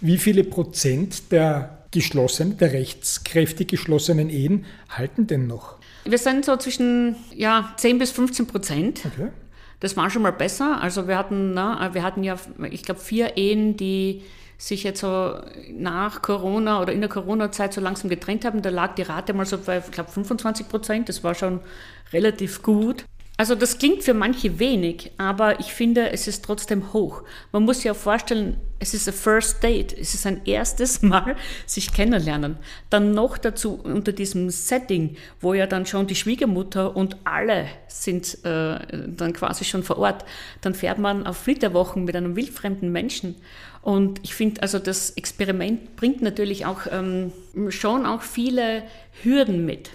Wie 0.00 0.16
viele 0.16 0.42
Prozent 0.42 1.32
der 1.32 1.77
geschlossenen, 1.90 2.58
der 2.58 2.72
rechtskräftig 2.72 3.68
geschlossenen 3.68 4.30
Ehen 4.30 4.66
halten 4.90 5.26
denn 5.26 5.46
noch? 5.46 5.76
Wir 6.04 6.18
sind 6.18 6.44
so 6.44 6.56
zwischen 6.56 7.16
ja, 7.34 7.74
10 7.76 7.98
bis 7.98 8.10
15 8.10 8.46
Prozent. 8.46 9.02
Okay. 9.04 9.28
Das 9.80 9.96
war 9.96 10.10
schon 10.10 10.22
mal 10.22 10.32
besser. 10.32 10.80
Also 10.80 11.06
wir 11.06 11.16
hatten, 11.16 11.54
na, 11.54 11.94
wir 11.94 12.02
hatten 12.02 12.24
ja, 12.24 12.36
ich 12.70 12.82
glaube, 12.82 13.00
vier 13.00 13.36
Ehen, 13.36 13.76
die 13.76 14.22
sich 14.56 14.82
jetzt 14.82 15.00
so 15.00 15.34
nach 15.72 16.20
Corona 16.20 16.82
oder 16.82 16.92
in 16.92 17.00
der 17.00 17.08
Corona-Zeit 17.08 17.72
so 17.72 17.80
langsam 17.80 18.10
getrennt 18.10 18.44
haben. 18.44 18.60
Da 18.60 18.70
lag 18.70 18.96
die 18.96 19.02
Rate 19.02 19.32
mal 19.32 19.46
so 19.46 19.56
bei, 19.56 19.78
ich 19.78 19.90
glaube, 19.92 20.10
25 20.10 20.68
Prozent. 20.68 21.08
Das 21.08 21.22
war 21.22 21.34
schon 21.34 21.60
relativ 22.12 22.62
gut. 22.62 23.04
Also 23.36 23.54
das 23.54 23.78
klingt 23.78 24.02
für 24.02 24.14
manche 24.14 24.58
wenig, 24.58 25.12
aber 25.16 25.60
ich 25.60 25.72
finde, 25.72 26.10
es 26.10 26.26
ist 26.26 26.44
trotzdem 26.44 26.92
hoch. 26.92 27.22
Man 27.52 27.62
muss 27.62 27.76
sich 27.76 27.84
ja 27.84 27.94
vorstellen, 27.94 28.56
es 28.80 28.94
ist 28.94 29.08
ein 29.08 29.14
First 29.14 29.62
Date, 29.62 29.92
es 29.92 30.14
ist 30.14 30.26
ein 30.26 30.42
erstes 30.44 31.02
Mal 31.02 31.36
sich 31.66 31.92
kennenlernen. 31.92 32.56
Dann 32.90 33.12
noch 33.12 33.38
dazu 33.38 33.80
unter 33.82 34.12
diesem 34.12 34.50
Setting, 34.50 35.16
wo 35.40 35.54
ja 35.54 35.66
dann 35.66 35.86
schon 35.86 36.06
die 36.06 36.14
Schwiegermutter 36.14 36.96
und 36.96 37.16
alle 37.24 37.66
sind 37.88 38.44
äh, 38.44 38.78
dann 39.06 39.32
quasi 39.32 39.64
schon 39.64 39.82
vor 39.82 39.98
Ort. 39.98 40.24
Dann 40.60 40.74
fährt 40.74 40.98
man 40.98 41.26
auf 41.26 41.38
Flitterwochen 41.38 42.04
mit 42.04 42.16
einem 42.16 42.36
wildfremden 42.36 42.92
Menschen. 42.92 43.36
Und 43.82 44.20
ich 44.22 44.34
finde, 44.34 44.62
also 44.62 44.78
das 44.78 45.10
Experiment 45.10 45.96
bringt 45.96 46.20
natürlich 46.20 46.66
auch 46.66 46.80
ähm, 46.90 47.32
schon 47.70 48.06
auch 48.06 48.22
viele 48.22 48.82
Hürden 49.22 49.64
mit. 49.64 49.90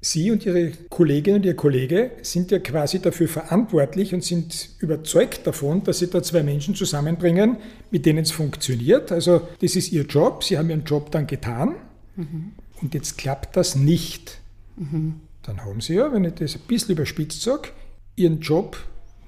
Sie 0.00 0.30
und 0.30 0.44
Ihre 0.46 0.72
Kollegin 0.88 1.36
und 1.36 1.46
Ihr 1.46 1.56
Kollege 1.56 2.12
sind 2.22 2.50
ja 2.50 2.58
quasi 2.58 3.00
dafür 3.00 3.28
verantwortlich 3.28 4.14
und 4.14 4.22
sind 4.22 4.70
überzeugt 4.78 5.46
davon, 5.46 5.82
dass 5.84 5.98
Sie 5.98 6.08
da 6.08 6.22
zwei 6.22 6.42
Menschen 6.42 6.74
zusammenbringen, 6.74 7.56
mit 7.90 8.06
denen 8.06 8.20
es 8.20 8.30
funktioniert. 8.30 9.10
Also 9.10 9.42
das 9.60 9.74
ist 9.74 9.92
Ihr 9.92 10.04
Job, 10.04 10.44
Sie 10.44 10.58
haben 10.58 10.70
Ihren 10.70 10.84
Job 10.84 11.10
dann 11.10 11.26
getan 11.26 11.76
mhm. 12.14 12.52
und 12.82 12.94
jetzt 12.94 13.18
klappt 13.18 13.56
das 13.56 13.74
nicht. 13.74 14.38
Mhm. 14.76 15.20
Dann 15.42 15.64
haben 15.64 15.80
Sie 15.80 15.94
ja, 15.94 16.12
wenn 16.12 16.24
ich 16.24 16.34
das 16.34 16.56
ein 16.56 16.62
bisschen 16.68 16.92
überspitzt 16.92 17.42
sage, 17.42 17.70
Ihren 18.16 18.40
Job 18.40 18.76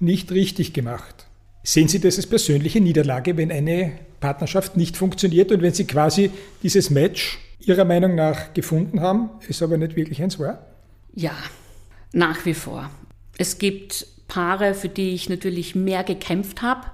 nicht 0.00 0.30
richtig 0.32 0.72
gemacht. 0.72 1.26
Sehen 1.64 1.88
Sie 1.88 1.98
das 1.98 2.16
als 2.16 2.26
persönliche 2.26 2.80
Niederlage, 2.80 3.36
wenn 3.36 3.50
eine 3.50 3.92
Partnerschaft 4.20 4.76
nicht 4.76 4.96
funktioniert 4.96 5.52
und 5.52 5.62
wenn 5.62 5.74
Sie 5.74 5.86
quasi 5.86 6.30
dieses 6.62 6.90
Match 6.90 7.38
Ihrer 7.68 7.84
Meinung 7.84 8.14
nach 8.14 8.54
gefunden 8.54 9.02
haben, 9.02 9.28
es 9.46 9.62
aber 9.62 9.76
nicht 9.76 9.94
wirklich 9.94 10.22
eins 10.22 10.38
war? 10.38 10.58
Ja, 11.14 11.36
nach 12.12 12.46
wie 12.46 12.54
vor. 12.54 12.90
Es 13.36 13.58
gibt 13.58 14.06
Paare, 14.26 14.72
für 14.72 14.88
die 14.88 15.14
ich 15.14 15.28
natürlich 15.28 15.74
mehr 15.74 16.02
gekämpft 16.02 16.62
habe 16.62 16.86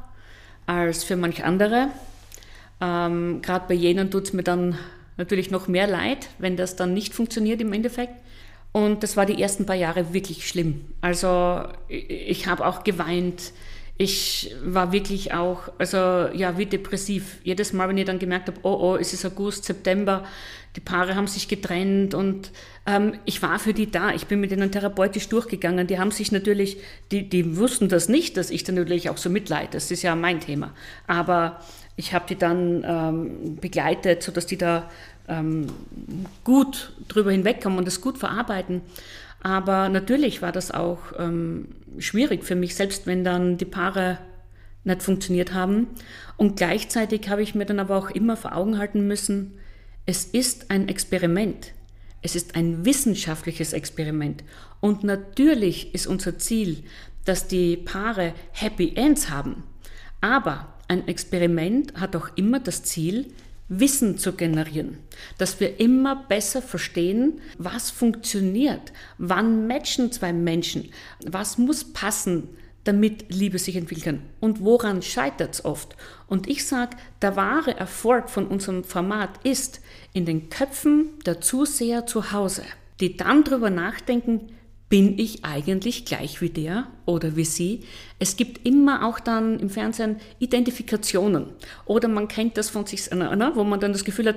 als 0.66 1.04
für 1.04 1.14
manch 1.14 1.44
andere. 1.44 1.88
Ähm, 2.80 3.40
Gerade 3.40 3.66
bei 3.68 3.74
jenen 3.74 4.10
tut 4.10 4.24
es 4.24 4.32
mir 4.32 4.42
dann 4.42 4.76
natürlich 5.16 5.52
noch 5.52 5.68
mehr 5.68 5.86
leid, 5.86 6.28
wenn 6.38 6.56
das 6.56 6.74
dann 6.74 6.92
nicht 6.92 7.14
funktioniert 7.14 7.60
im 7.60 7.72
Endeffekt. 7.72 8.14
Und 8.72 9.04
das 9.04 9.16
war 9.16 9.26
die 9.26 9.40
ersten 9.40 9.66
paar 9.66 9.76
Jahre 9.76 10.12
wirklich 10.12 10.48
schlimm. 10.48 10.84
Also 11.00 11.62
ich, 11.86 12.10
ich 12.10 12.46
habe 12.48 12.66
auch 12.66 12.82
geweint. 12.82 13.52
Ich 13.96 14.54
war 14.64 14.92
wirklich 14.92 15.32
auch, 15.34 15.70
also 15.78 15.98
ja, 16.32 16.58
wie 16.58 16.66
depressiv. 16.66 17.38
Jedes 17.44 17.72
Mal, 17.72 17.88
wenn 17.88 17.98
ich 17.98 18.06
dann 18.06 18.18
gemerkt 18.18 18.48
habe, 18.48 18.58
oh, 18.62 18.76
oh, 18.80 18.96
es 18.96 19.12
ist 19.12 19.24
August, 19.24 19.64
September, 19.64 20.24
die 20.74 20.80
Paare 20.80 21.14
haben 21.14 21.28
sich 21.28 21.46
getrennt 21.46 22.14
und 22.14 22.50
ähm, 22.86 23.14
ich 23.24 23.40
war 23.42 23.60
für 23.60 23.72
die 23.72 23.90
da. 23.90 24.12
Ich 24.12 24.26
bin 24.26 24.40
mit 24.40 24.50
ihnen 24.50 24.72
therapeutisch 24.72 25.28
durchgegangen. 25.28 25.86
Die 25.86 26.00
haben 26.00 26.10
sich 26.10 26.32
natürlich, 26.32 26.78
die, 27.12 27.28
die 27.28 27.56
wussten 27.56 27.88
das 27.88 28.08
nicht, 28.08 28.36
dass 28.36 28.50
ich 28.50 28.64
dann 28.64 28.74
natürlich 28.74 29.10
auch 29.10 29.16
so 29.16 29.30
mitleide. 29.30 29.70
Das 29.70 29.92
ist 29.92 30.02
ja 30.02 30.16
mein 30.16 30.40
Thema. 30.40 30.74
Aber 31.06 31.60
ich 31.94 32.12
habe 32.12 32.24
die 32.28 32.36
dann 32.36 32.84
ähm, 32.84 33.56
begleitet, 33.60 34.24
sodass 34.24 34.46
die 34.46 34.58
da 34.58 34.90
ähm, 35.28 35.66
gut 36.42 36.92
drüber 37.06 37.30
hinwegkommen 37.30 37.78
und 37.78 37.86
das 37.86 38.00
gut 38.00 38.18
verarbeiten. 38.18 38.82
Aber 39.44 39.90
natürlich 39.90 40.40
war 40.40 40.52
das 40.52 40.70
auch 40.70 41.12
ähm, 41.18 41.68
schwierig 41.98 42.44
für 42.44 42.54
mich, 42.54 42.74
selbst 42.74 43.06
wenn 43.06 43.24
dann 43.24 43.58
die 43.58 43.66
Paare 43.66 44.18
nicht 44.84 45.02
funktioniert 45.02 45.52
haben. 45.52 45.88
Und 46.38 46.56
gleichzeitig 46.56 47.28
habe 47.28 47.42
ich 47.42 47.54
mir 47.54 47.66
dann 47.66 47.78
aber 47.78 47.96
auch 47.98 48.10
immer 48.10 48.38
vor 48.38 48.56
Augen 48.56 48.78
halten 48.78 49.06
müssen, 49.06 49.58
es 50.06 50.24
ist 50.24 50.70
ein 50.70 50.88
Experiment. 50.88 51.72
Es 52.22 52.34
ist 52.34 52.56
ein 52.56 52.86
wissenschaftliches 52.86 53.74
Experiment. 53.74 54.42
Und 54.80 55.04
natürlich 55.04 55.94
ist 55.94 56.06
unser 56.06 56.38
Ziel, 56.38 56.82
dass 57.26 57.46
die 57.46 57.76
Paare 57.76 58.32
Happy 58.52 58.94
Ends 58.96 59.28
haben. 59.28 59.64
Aber 60.22 60.74
ein 60.88 61.06
Experiment 61.06 62.00
hat 62.00 62.16
auch 62.16 62.30
immer 62.34 62.60
das 62.60 62.82
Ziel, 62.82 63.26
Wissen 63.68 64.18
zu 64.18 64.34
generieren, 64.34 64.98
dass 65.38 65.58
wir 65.58 65.80
immer 65.80 66.16
besser 66.28 66.60
verstehen, 66.60 67.40
was 67.56 67.90
funktioniert, 67.90 68.92
wann 69.18 69.66
matchen 69.66 70.12
zwei 70.12 70.32
Menschen, 70.32 70.90
was 71.24 71.56
muss 71.56 71.92
passen, 71.92 72.48
damit 72.84 73.32
Liebe 73.32 73.58
sich 73.58 73.76
entwickeln 73.76 74.18
kann 74.18 74.22
und 74.40 74.60
woran 74.60 75.00
scheitert 75.00 75.54
es 75.54 75.64
oft. 75.64 75.96
Und 76.26 76.48
ich 76.48 76.66
sage, 76.66 76.96
der 77.22 77.36
wahre 77.36 77.76
Erfolg 77.76 78.28
von 78.28 78.46
unserem 78.46 78.84
Format 78.84 79.30
ist 79.44 79.80
in 80.12 80.26
den 80.26 80.50
Köpfen 80.50 81.08
der 81.24 81.40
Zuseher 81.40 82.06
zu 82.06 82.32
Hause, 82.32 82.62
die 83.00 83.16
dann 83.16 83.44
darüber 83.44 83.70
nachdenken, 83.70 84.52
bin 84.94 85.18
ich 85.18 85.44
eigentlich 85.44 86.04
gleich 86.04 86.40
wie 86.40 86.50
der 86.50 86.86
oder 87.04 87.34
wie 87.34 87.44
sie? 87.44 87.80
Es 88.20 88.36
gibt 88.36 88.64
immer 88.64 89.04
auch 89.04 89.18
dann 89.18 89.58
im 89.58 89.68
Fernsehen 89.68 90.18
Identifikationen 90.38 91.46
oder 91.84 92.06
man 92.06 92.28
kennt 92.28 92.56
das 92.56 92.70
von 92.70 92.86
sich, 92.86 93.10
wo 93.10 93.64
man 93.64 93.80
dann 93.80 93.92
das 93.92 94.04
Gefühl 94.04 94.28
hat, 94.28 94.36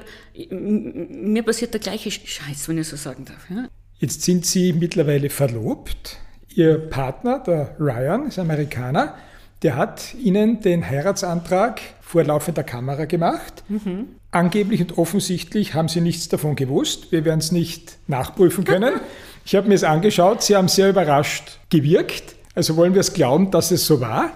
mir 0.50 1.44
passiert 1.44 1.76
der 1.76 1.80
gleiche 1.80 2.10
Scheiß, 2.10 2.68
wenn 2.68 2.80
ich 2.80 2.88
so 2.88 2.96
sagen 2.96 3.26
darf. 3.26 3.48
Ja? 3.52 3.68
Jetzt 4.00 4.24
sind 4.24 4.48
Sie 4.48 4.74
mittlerweile 4.74 5.30
verlobt. 5.30 6.18
Ihr 6.56 6.80
Partner, 6.80 7.38
der 7.38 7.76
Ryan, 7.80 8.26
ist 8.26 8.40
Amerikaner. 8.40 9.14
Der 9.62 9.76
hat 9.76 10.16
Ihnen 10.16 10.62
den 10.62 10.90
Heiratsantrag 10.90 11.82
vor 12.02 12.24
laufender 12.24 12.64
Kamera 12.64 13.06
gemacht. 13.06 13.64
Mhm. 13.70 14.08
Angeblich 14.32 14.82
und 14.82 14.98
offensichtlich 14.98 15.76
haben 15.76 15.88
Sie 15.88 16.02
nichts 16.02 16.30
davon 16.30 16.56
gewusst. 16.56 17.12
Wir 17.12 17.26
werden 17.26 17.42
es 17.42 17.52
nicht 17.52 18.00
nachprüfen 18.08 18.64
können. 18.64 18.94
Ich 19.48 19.56
habe 19.56 19.70
mir 19.70 19.76
es 19.76 19.86
angeschaut. 19.86 20.44
Sie 20.44 20.58
haben 20.58 20.68
sehr 20.68 20.90
überrascht 20.90 21.60
gewirkt. 21.70 22.36
Also 22.54 22.76
wollen 22.76 22.94
wir 22.94 23.00
es 23.00 23.14
glauben, 23.14 23.50
dass 23.50 23.72
es 23.72 23.88
so 23.88 24.02
war. 24.02 24.32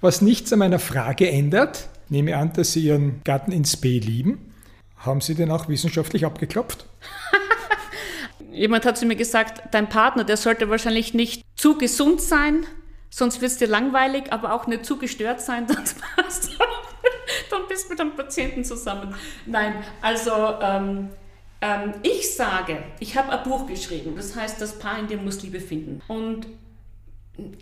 Was 0.00 0.22
nichts 0.22 0.52
an 0.52 0.60
meiner 0.60 0.78
Frage 0.78 1.28
ändert, 1.28 1.88
nehme 2.08 2.36
an, 2.36 2.52
dass 2.52 2.72
Sie 2.72 2.82
Ihren 2.82 3.20
Gatten 3.24 3.50
ins 3.50 3.76
B 3.76 3.98
lieben. 3.98 4.54
Haben 4.98 5.20
Sie 5.20 5.34
den 5.34 5.50
auch 5.50 5.68
wissenschaftlich 5.68 6.24
abgeklopft? 6.24 6.86
Jemand 8.52 8.86
hat 8.86 8.96
zu 8.96 9.06
mir 9.06 9.16
gesagt, 9.16 9.74
dein 9.74 9.88
Partner, 9.88 10.22
der 10.22 10.36
sollte 10.36 10.70
wahrscheinlich 10.70 11.14
nicht 11.14 11.42
zu 11.56 11.76
gesund 11.76 12.20
sein, 12.20 12.64
sonst 13.10 13.40
wird 13.40 13.50
es 13.50 13.58
dir 13.58 13.66
langweilig, 13.66 14.32
aber 14.32 14.52
auch 14.52 14.68
nicht 14.68 14.84
zu 14.84 14.98
gestört 14.98 15.40
sein, 15.40 15.66
sonst 15.74 15.96
passt 16.14 16.50
dann 17.50 17.66
bist 17.68 17.86
du 17.86 17.90
mit 17.90 18.00
einem 18.00 18.14
Patienten 18.14 18.64
zusammen. 18.64 19.14
Nein, 19.46 19.84
also 20.00 20.30
ähm, 20.62 21.10
ähm, 21.60 21.94
ich 22.02 22.34
sage, 22.34 22.82
ich 23.00 23.16
habe 23.16 23.32
ein 23.32 23.42
Buch 23.42 23.66
geschrieben, 23.66 24.14
das 24.16 24.36
heißt, 24.36 24.60
das 24.60 24.78
Paar 24.78 24.98
in 24.98 25.08
dem 25.08 25.24
muss 25.24 25.42
Liebe 25.42 25.60
finden. 25.60 26.00
Und 26.08 26.46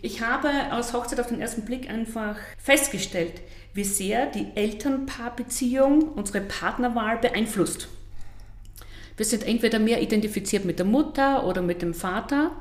ich 0.01 0.21
habe 0.21 0.49
aus 0.71 0.93
Hochzeit 0.93 1.19
auf 1.19 1.27
den 1.27 1.39
ersten 1.41 1.63
Blick 1.65 1.89
einfach 1.89 2.35
festgestellt, 2.57 3.41
wie 3.73 3.83
sehr 3.83 4.25
die 4.25 4.47
Elternpaarbeziehung 4.55 6.09
unsere 6.13 6.41
Partnerwahl 6.41 7.17
beeinflusst. 7.17 7.87
Wir 9.17 9.25
sind 9.25 9.45
entweder 9.45 9.79
mehr 9.79 10.01
identifiziert 10.01 10.65
mit 10.65 10.79
der 10.79 10.85
Mutter 10.85 11.45
oder 11.45 11.61
mit 11.61 11.81
dem 11.81 11.93
Vater 11.93 12.51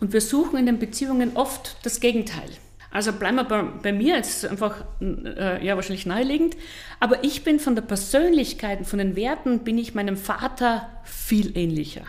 und 0.00 0.12
wir 0.12 0.20
suchen 0.20 0.58
in 0.58 0.66
den 0.66 0.78
Beziehungen 0.78 1.36
oft 1.36 1.76
das 1.84 2.00
Gegenteil. 2.00 2.50
Also 2.92 3.12
bleiben 3.12 3.36
wir 3.36 3.44
bei, 3.44 3.62
bei 3.62 3.92
mir, 3.92 4.16
jetzt 4.16 4.46
einfach 4.46 4.84
äh, 5.00 5.64
ja 5.64 5.76
wahrscheinlich 5.76 6.06
naheliegend, 6.06 6.56
aber 7.00 7.24
ich 7.24 7.42
bin 7.42 7.58
von 7.58 7.74
der 7.74 7.82
Persönlichkeit, 7.82 8.86
von 8.86 8.98
den 8.98 9.16
Werten, 9.16 9.60
bin 9.60 9.78
ich 9.78 9.94
meinem 9.94 10.16
Vater 10.16 10.88
viel 11.04 11.56
ähnlicher. 11.56 12.02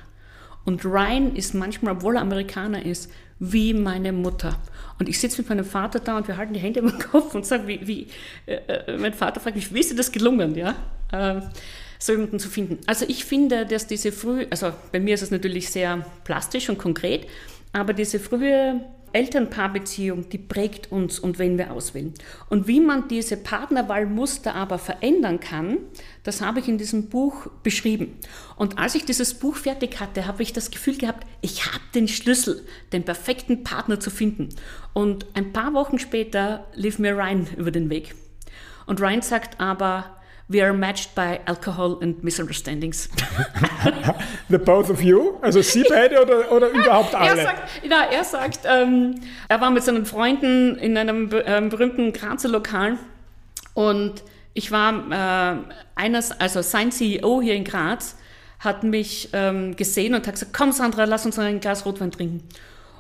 Und 0.66 0.86
Ryan 0.86 1.36
ist 1.36 1.54
manchmal, 1.54 1.94
obwohl 1.94 2.16
er 2.16 2.22
Amerikaner 2.22 2.86
ist, 2.86 3.12
wie 3.40 3.74
meine 3.74 4.12
Mutter. 4.12 4.58
Und 5.00 5.10
ich 5.10 5.20
sitze 5.20 5.42
mit 5.42 5.50
meinem 5.50 5.66
Vater 5.66 6.00
da 6.00 6.18
und 6.18 6.28
wir 6.28 6.38
halten 6.38 6.54
die 6.54 6.60
Hände 6.60 6.80
im 6.80 6.98
Kopf 7.00 7.34
und 7.34 7.46
sagen, 7.46 7.68
wie, 7.68 7.86
wie 7.88 8.08
äh, 8.46 8.56
äh, 8.56 8.98
mein 8.98 9.14
Vater 9.14 9.40
fragt 9.40 9.56
mich, 9.56 9.74
wie 9.74 9.80
ist 9.80 9.92
dir 9.92 9.96
das 9.96 10.12
gelungen? 10.12 10.56
Ja? 10.56 10.76
Äh, 11.12 11.42
so 12.00 12.12
jemanden 12.12 12.40
zu 12.40 12.50
finden. 12.50 12.80
Also 12.86 13.06
ich 13.08 13.26
finde, 13.26 13.66
dass 13.66 13.88
diese 13.88 14.12
früh, 14.12 14.46
also 14.50 14.74
bei 14.92 15.00
mir 15.00 15.14
ist 15.16 15.22
es 15.22 15.32
natürlich 15.32 15.70
sehr 15.70 16.06
plastisch 16.26 16.70
und 16.70 16.78
konkret, 16.78 17.28
aber 17.72 17.94
diese 17.94 18.20
frühe 18.20 18.82
Elternpaarbeziehung, 19.14 20.30
die 20.30 20.38
prägt 20.38 20.92
uns 20.92 21.20
und 21.20 21.40
wen 21.40 21.58
wir 21.58 21.72
auswählen. 21.72 22.14
Und 22.50 22.68
wie 22.68 22.80
man 22.80 23.08
diese 23.08 23.38
Partnerwahlmuster 23.38 24.56
aber 24.56 24.80
verändern 24.80 25.40
kann, 25.40 25.78
das 26.24 26.42
habe 26.42 26.60
ich 26.60 26.68
in 26.68 26.78
diesem 26.78 27.10
Buch 27.10 27.48
beschrieben. 27.64 28.18
Und 28.56 28.78
als 28.78 28.96
ich 28.96 29.06
dieses 29.06 29.36
Buch 29.36 29.56
fertig 29.56 30.00
hatte, 30.00 30.28
habe 30.28 30.44
ich 30.44 30.52
das 30.52 30.72
Gefühl 30.72 30.98
gehabt, 30.98 31.26
ich 31.42 31.66
habe 31.66 31.84
den 31.94 32.08
Schlüssel, 32.08 32.66
den 32.92 33.04
perfekten 33.04 33.64
Partner 33.64 34.00
zu 34.00 34.10
finden. 34.10 34.50
Und 34.94 35.28
ein 35.36 35.54
paar 35.54 35.74
Wochen 35.74 36.00
später 36.00 36.68
lief 36.74 37.00
mir 37.00 37.16
Ryan 37.16 37.48
über 37.58 37.72
den 37.72 37.90
Weg. 37.90 38.16
Und 38.86 39.00
Ryan 39.00 39.22
sagt 39.22 39.60
aber, 39.60 40.18
we 40.48 40.62
are 40.62 40.74
matched 40.74 41.16
by 41.16 41.40
alcohol 41.46 42.00
and 42.02 42.24
misunderstandings. 42.24 43.10
The 44.50 44.60
both 44.60 44.90
of 44.90 45.02
you? 45.02 45.38
Also 45.42 45.62
Sie 45.62 45.84
beide 45.88 46.22
oder, 46.22 46.52
oder 46.52 46.70
überhaupt 46.74 47.16
alle? 47.16 47.40
Er 47.40 47.44
sagt, 47.44 47.70
na, 47.88 48.06
er, 48.12 48.24
sagt 48.24 48.60
ähm, 48.66 49.16
er 49.48 49.62
war 49.62 49.72
mit 49.72 49.84
seinen 49.84 50.06
Freunden 50.06 50.76
in 50.78 50.98
einem 50.98 51.30
ähm, 51.46 51.70
berühmten 51.70 52.14
Grazer 52.14 52.50
Lokal 52.50 52.98
und 53.74 54.24
ich 54.54 54.72
war 54.72 54.94
äh, 55.12 55.58
eines, 55.96 56.32
also 56.32 56.62
sein 56.62 56.92
CEO 56.92 57.42
hier 57.42 57.56
in 57.56 57.64
Graz 57.64 58.18
hat 58.60 58.84
mich 58.84 59.30
ähm, 59.34 59.76
gesehen 59.76 60.14
und 60.14 60.26
hat 60.26 60.36
gesagt, 60.36 60.54
komm 60.54 60.72
Sandra, 60.72 61.06
lass 61.06 61.26
uns 61.26 61.38
ein 61.40 61.60
Glas 61.60 61.86
Rotwein 61.86 62.12
trinken. 62.12 62.48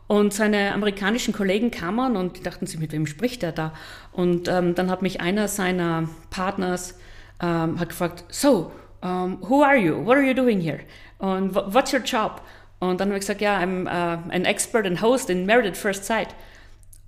Und 0.07 0.33
seine 0.33 0.73
amerikanischen 0.73 1.33
Kollegen 1.33 1.71
kamen 1.71 2.17
und 2.17 2.37
die 2.37 2.43
dachten 2.43 2.67
sich, 2.67 2.79
mit 2.79 2.91
wem 2.91 3.07
spricht 3.07 3.41
er 3.43 3.53
da? 3.53 3.73
Und 4.11 4.47
ähm, 4.49 4.75
dann 4.75 4.91
hat 4.91 5.01
mich 5.01 5.21
einer 5.21 5.47
seiner 5.47 6.09
Partners 6.29 6.95
ähm, 7.43 7.79
hat 7.79 7.89
gefragt, 7.89 8.23
so, 8.29 8.71
um, 9.01 9.37
who 9.41 9.61
are 9.61 9.75
you? 9.75 10.03
What 10.05 10.17
are 10.17 10.23
you 10.23 10.33
doing 10.33 10.61
here? 10.61 10.79
Und 11.19 11.53
what's 11.53 11.93
your 11.93 11.99
job? 11.99 12.41
Und 12.79 12.99
dann 12.99 13.09
habe 13.09 13.17
ich 13.17 13.21
gesagt, 13.21 13.41
ja, 13.41 13.59
I'm 13.59 13.85
uh, 13.85 14.31
an 14.31 14.45
expert 14.45 14.85
and 14.85 15.01
host 15.01 15.29
in 15.29 15.45
Married 15.45 15.67
at 15.67 15.77
First 15.77 16.05
Sight. 16.05 16.29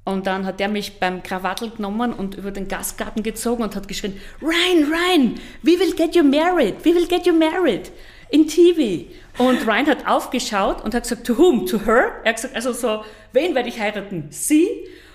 Und 0.04 0.28
dann 0.28 0.46
hat 0.46 0.62
er 0.62 0.68
mich 0.68 1.00
beim 1.00 1.24
Krawattel 1.24 1.72
genommen 1.72 2.14
und 2.14 2.36
über 2.36 2.52
den 2.52 2.68
Gastgarten 2.68 3.24
gezogen 3.24 3.64
und 3.64 3.76
hat 3.76 3.88
geschrien, 3.88 4.20
Ryan, 4.42 4.92
Ryan, 4.92 5.40
we 5.64 5.80
will 5.80 5.94
get 5.96 6.16
you 6.16 6.24
married, 6.24 6.76
we 6.86 6.94
will 6.94 7.08
get 7.08 7.26
you 7.26 7.34
married 7.34 7.92
in 8.30 8.48
TV. 8.48 9.06
Und 9.38 9.66
Ryan 9.68 9.88
hat 9.88 10.08
aufgeschaut 10.08 10.84
und 10.84 10.94
hat 10.94 11.04
gesagt, 11.04 11.26
to 11.26 11.38
whom? 11.38 11.66
To 11.66 11.80
her? 11.86 12.22
Er 12.24 12.30
hat 12.30 12.36
gesagt, 12.36 12.56
also 12.56 12.72
so, 12.72 13.04
wen 13.34 13.56
werde 13.56 13.70
ich 13.70 13.80
heiraten? 13.80 14.28
Sie? 14.30 14.68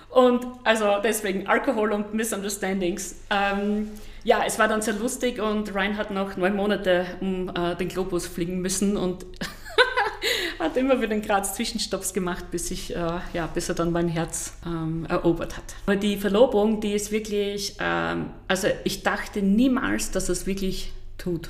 Und 0.09 0.45
also 0.65 0.97
deswegen 1.01 1.47
Alkohol 1.47 1.93
und 1.93 2.13
Misunderstandings. 2.13 3.21
Ähm, 3.29 3.91
ja, 4.23 4.43
es 4.45 4.59
war 4.59 4.67
dann 4.67 4.81
sehr 4.81 4.93
lustig 4.93 5.39
und 5.41 5.73
Ryan 5.73 5.97
hat 5.97 6.11
noch 6.11 6.37
neun 6.37 6.55
Monate 6.55 7.05
um 7.19 7.49
äh, 7.49 7.75
den 7.75 7.87
Globus 7.87 8.27
fliegen 8.27 8.59
müssen 8.61 8.97
und 8.97 9.25
hat 10.59 10.77
immer 10.77 10.97
wieder 10.97 11.09
den 11.09 11.21
Graz 11.21 11.55
Zwischenstopps 11.55 12.13
gemacht, 12.13 12.45
bis, 12.51 12.69
ich, 12.71 12.95
äh, 12.95 13.19
ja, 13.33 13.47
bis 13.47 13.69
er 13.69 13.75
dann 13.75 13.91
mein 13.91 14.07
Herz 14.07 14.53
ähm, 14.65 15.05
erobert 15.09 15.57
hat. 15.57 15.63
Aber 15.85 15.95
die 15.95 16.17
Verlobung, 16.17 16.81
die 16.81 16.93
ist 16.93 17.11
wirklich, 17.11 17.75
ähm, 17.79 18.29
also 18.47 18.67
ich 18.83 19.03
dachte 19.03 19.41
niemals, 19.41 20.11
dass 20.11 20.29
es 20.29 20.45
wirklich 20.45 20.93
tut. 21.17 21.49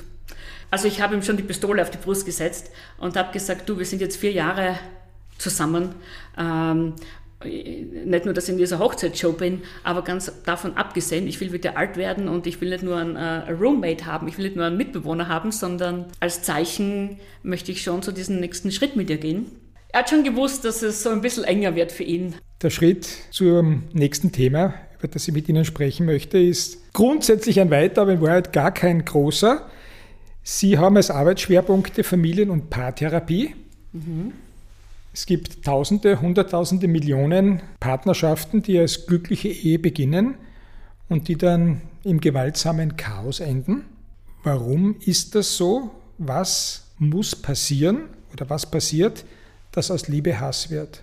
Also 0.69 0.87
ich 0.87 1.01
habe 1.01 1.13
ihm 1.15 1.21
schon 1.21 1.35
die 1.35 1.43
Pistole 1.43 1.81
auf 1.81 1.91
die 1.91 1.97
Brust 1.97 2.25
gesetzt 2.25 2.71
und 2.97 3.17
habe 3.17 3.33
gesagt, 3.33 3.67
du, 3.67 3.77
wir 3.77 3.85
sind 3.85 3.99
jetzt 3.99 4.15
vier 4.15 4.31
Jahre 4.31 4.79
zusammen. 5.37 5.95
Ähm, 6.37 6.93
nicht 7.43 8.25
nur, 8.25 8.33
dass 8.33 8.45
ich 8.45 8.51
in 8.51 8.57
dieser 8.57 8.79
Hochzeitsshow 8.79 9.33
bin, 9.33 9.61
aber 9.83 10.03
ganz 10.03 10.31
davon 10.45 10.77
abgesehen, 10.77 11.27
ich 11.27 11.39
will 11.39 11.51
wieder 11.53 11.77
alt 11.77 11.97
werden 11.97 12.27
und 12.27 12.47
ich 12.47 12.61
will 12.61 12.69
nicht 12.69 12.83
nur 12.83 12.97
einen, 12.97 13.15
äh, 13.15 13.51
Roommate 13.51 14.05
haben, 14.05 14.27
ich 14.27 14.37
will 14.37 14.45
nicht 14.45 14.55
nur 14.55 14.65
einen 14.65 14.77
Mitbewohner 14.77 15.27
haben, 15.27 15.51
sondern 15.51 16.05
als 16.19 16.43
Zeichen 16.43 17.17
möchte 17.43 17.71
ich 17.71 17.81
schon 17.81 18.01
zu 18.01 18.11
diesem 18.11 18.39
nächsten 18.39 18.71
Schritt 18.71 18.95
mit 18.95 19.09
dir 19.09 19.17
gehen. 19.17 19.47
Er 19.93 20.01
hat 20.01 20.09
schon 20.09 20.23
gewusst, 20.23 20.63
dass 20.63 20.81
es 20.81 21.03
so 21.03 21.09
ein 21.09 21.21
bisschen 21.21 21.43
enger 21.43 21.75
wird 21.75 21.91
für 21.91 22.03
ihn. 22.03 22.35
Der 22.61 22.69
Schritt 22.69 23.07
zum 23.31 23.83
nächsten 23.91 24.31
Thema, 24.31 24.73
über 24.97 25.07
das 25.07 25.27
ich 25.27 25.33
mit 25.33 25.49
Ihnen 25.49 25.65
sprechen 25.65 26.05
möchte, 26.05 26.37
ist 26.37 26.93
grundsätzlich 26.93 27.59
ein 27.59 27.71
weiter, 27.71 28.03
aber 28.03 28.13
in 28.13 28.21
Wahrheit 28.21 28.53
gar 28.53 28.71
kein 28.71 29.03
großer. 29.03 29.67
Sie 30.43 30.77
haben 30.77 30.95
als 30.95 31.11
Arbeitsschwerpunkte 31.11 32.03
Familien- 32.03 32.49
und 32.49 32.69
Paartherapie. 32.69 33.55
Mhm. 33.91 34.31
Es 35.13 35.25
gibt 35.25 35.65
Tausende, 35.65 36.21
Hunderttausende, 36.21 36.87
Millionen 36.87 37.61
Partnerschaften, 37.79 38.63
die 38.63 38.79
als 38.79 39.05
glückliche 39.07 39.49
Ehe 39.49 39.77
beginnen 39.77 40.35
und 41.09 41.27
die 41.27 41.35
dann 41.37 41.81
im 42.03 42.21
gewaltsamen 42.21 42.95
Chaos 42.95 43.41
enden. 43.41 43.85
Warum 44.43 44.95
ist 45.05 45.35
das 45.35 45.57
so? 45.57 45.91
Was 46.17 46.85
muss 46.97 47.35
passieren 47.35 48.05
oder 48.31 48.49
was 48.49 48.69
passiert, 48.69 49.25
dass 49.71 49.91
aus 49.91 50.07
Liebe 50.07 50.39
Hass 50.39 50.69
wird? 50.69 51.01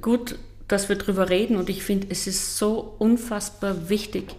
Gut, 0.00 0.38
dass 0.66 0.88
wir 0.88 0.96
darüber 0.96 1.28
reden 1.28 1.56
und 1.56 1.68
ich 1.68 1.82
finde, 1.82 2.08
es 2.10 2.26
ist 2.26 2.56
so 2.56 2.94
unfassbar 2.98 3.88
wichtig. 3.88 4.34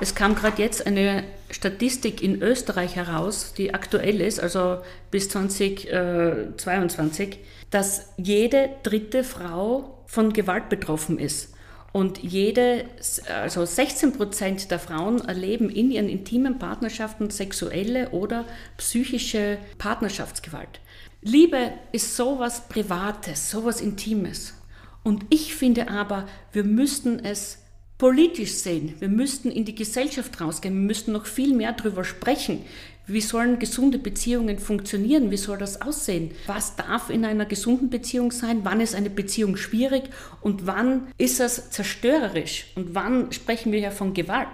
Es 0.00 0.14
kam 0.14 0.34
gerade 0.34 0.62
jetzt 0.62 0.86
eine 0.86 1.24
Statistik 1.54 2.22
in 2.22 2.42
Österreich 2.42 2.96
heraus, 2.96 3.54
die 3.56 3.74
aktuell 3.74 4.20
ist, 4.20 4.40
also 4.40 4.78
bis 5.10 5.28
2022 5.28 7.38
dass 7.74 8.12
jede 8.16 8.70
dritte 8.84 9.24
Frau 9.24 10.04
von 10.06 10.32
Gewalt 10.32 10.68
betroffen 10.68 11.18
ist. 11.18 11.54
Und 11.90 12.22
jede, 12.22 12.84
also 13.28 13.64
16 13.64 14.12
Prozent 14.12 14.70
der 14.70 14.78
Frauen 14.78 15.20
erleben 15.26 15.70
in 15.70 15.90
ihren 15.90 16.08
intimen 16.08 16.60
Partnerschaften 16.60 17.30
sexuelle 17.30 18.10
oder 18.10 18.44
psychische 18.76 19.58
Partnerschaftsgewalt. 19.78 20.80
Liebe 21.20 21.72
ist 21.90 22.14
sowas 22.14 22.68
Privates, 22.68 23.50
sowas 23.50 23.80
Intimes. 23.80 24.54
Und 25.02 25.26
ich 25.30 25.56
finde 25.56 25.88
aber, 25.88 26.28
wir 26.52 26.62
müssten 26.62 27.24
es 27.24 27.63
politisch 27.98 28.52
sehen. 28.52 28.94
Wir 28.98 29.08
müssten 29.08 29.50
in 29.50 29.64
die 29.64 29.74
Gesellschaft 29.74 30.40
rausgehen. 30.40 30.74
Wir 30.74 30.86
müssten 30.86 31.12
noch 31.12 31.26
viel 31.26 31.54
mehr 31.54 31.72
darüber 31.72 32.04
sprechen, 32.04 32.64
Wie 33.06 33.20
sollen 33.20 33.58
gesunde 33.58 33.98
Beziehungen 33.98 34.58
funktionieren? 34.58 35.30
Wie 35.30 35.36
soll 35.36 35.58
das 35.58 35.82
aussehen? 35.82 36.30
Was 36.46 36.74
darf 36.76 37.10
in 37.10 37.26
einer 37.26 37.44
gesunden 37.44 37.90
Beziehung 37.90 38.30
sein? 38.32 38.60
Wann 38.64 38.80
ist 38.80 38.94
eine 38.94 39.10
Beziehung 39.10 39.56
schwierig? 39.58 40.04
Und 40.40 40.66
wann 40.66 41.08
ist 41.18 41.38
es 41.38 41.68
zerstörerisch? 41.68 42.72
Und 42.76 42.94
wann 42.94 43.30
sprechen 43.30 43.72
wir 43.72 43.80
ja 43.80 43.90
von 43.90 44.14
Gewalt? 44.14 44.48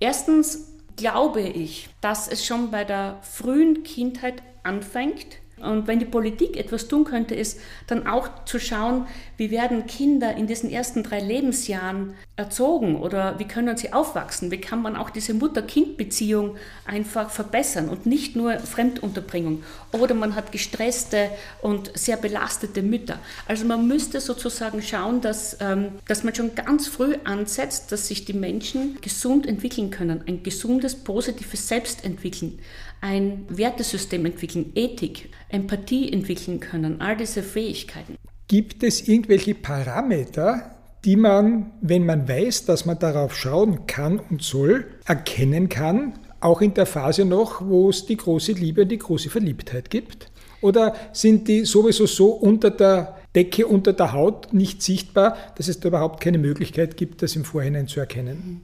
Erstens 0.00 0.72
glaube 0.96 1.42
ich, 1.42 1.88
dass 2.00 2.26
es 2.26 2.44
schon 2.44 2.72
bei 2.72 2.82
der 2.82 3.20
frühen 3.22 3.84
Kindheit 3.84 4.42
anfängt, 4.64 5.38
und 5.64 5.86
wenn 5.86 5.98
die 5.98 6.04
Politik 6.04 6.56
etwas 6.56 6.88
tun 6.88 7.04
könnte, 7.04 7.34
ist 7.34 7.60
dann 7.86 8.06
auch 8.06 8.28
zu 8.44 8.58
schauen, 8.58 9.06
wie 9.36 9.50
werden 9.50 9.86
Kinder 9.86 10.36
in 10.36 10.46
diesen 10.46 10.70
ersten 10.70 11.02
drei 11.02 11.20
Lebensjahren 11.20 12.14
erzogen 12.36 12.96
oder 12.96 13.38
wie 13.38 13.44
können 13.44 13.76
sie 13.76 13.92
aufwachsen? 13.92 14.50
Wie 14.50 14.60
kann 14.60 14.82
man 14.82 14.96
auch 14.96 15.10
diese 15.10 15.34
Mutter-Kind-Beziehung 15.34 16.56
einfach 16.84 17.30
verbessern 17.30 17.88
und 17.88 18.06
nicht 18.06 18.36
nur 18.36 18.58
Fremdunterbringung? 18.58 19.62
Oder 19.92 20.14
man 20.14 20.34
hat 20.34 20.52
gestresste 20.52 21.30
und 21.62 21.96
sehr 21.96 22.16
belastete 22.16 22.82
Mütter. 22.82 23.18
Also 23.46 23.64
man 23.64 23.86
müsste 23.86 24.20
sozusagen 24.20 24.82
schauen, 24.82 25.20
dass, 25.20 25.56
ähm, 25.60 25.92
dass 26.06 26.24
man 26.24 26.34
schon 26.34 26.54
ganz 26.54 26.86
früh 26.86 27.16
ansetzt, 27.24 27.92
dass 27.92 28.08
sich 28.08 28.24
die 28.24 28.32
Menschen 28.32 28.98
gesund 29.00 29.46
entwickeln 29.46 29.90
können, 29.90 30.22
ein 30.26 30.42
gesundes, 30.42 30.94
positives 30.96 31.68
Selbst 31.68 32.04
entwickeln 32.04 32.58
ein 33.00 33.44
Wertesystem 33.48 34.24
entwickeln, 34.26 34.72
Ethik, 34.74 35.30
Empathie 35.48 36.12
entwickeln 36.12 36.60
können, 36.60 37.00
all 37.00 37.16
diese 37.16 37.42
Fähigkeiten. 37.42 38.16
Gibt 38.48 38.82
es 38.82 39.06
irgendwelche 39.08 39.54
Parameter, 39.54 40.74
die 41.04 41.16
man, 41.16 41.72
wenn 41.80 42.06
man 42.06 42.28
weiß, 42.28 42.64
dass 42.64 42.86
man 42.86 42.98
darauf 42.98 43.36
schauen 43.36 43.86
kann 43.86 44.18
und 44.18 44.42
soll, 44.42 44.86
erkennen 45.04 45.68
kann, 45.68 46.14
auch 46.40 46.60
in 46.60 46.74
der 46.74 46.86
Phase 46.86 47.24
noch, 47.24 47.66
wo 47.66 47.90
es 47.90 48.06
die 48.06 48.16
große 48.16 48.52
Liebe 48.52 48.82
und 48.82 48.88
die 48.88 48.98
große 48.98 49.30
Verliebtheit 49.30 49.90
gibt? 49.90 50.30
Oder 50.60 50.94
sind 51.12 51.48
die 51.48 51.64
sowieso 51.64 52.06
so 52.06 52.28
unter 52.30 52.70
der 52.70 53.18
Decke, 53.34 53.66
unter 53.66 53.92
der 53.92 54.12
Haut 54.12 54.52
nicht 54.52 54.82
sichtbar, 54.82 55.36
dass 55.56 55.68
es 55.68 55.80
da 55.80 55.88
überhaupt 55.88 56.22
keine 56.22 56.38
Möglichkeit 56.38 56.96
gibt, 56.96 57.22
das 57.22 57.36
im 57.36 57.44
Vorhinein 57.44 57.88
zu 57.88 58.00
erkennen? 58.00 58.62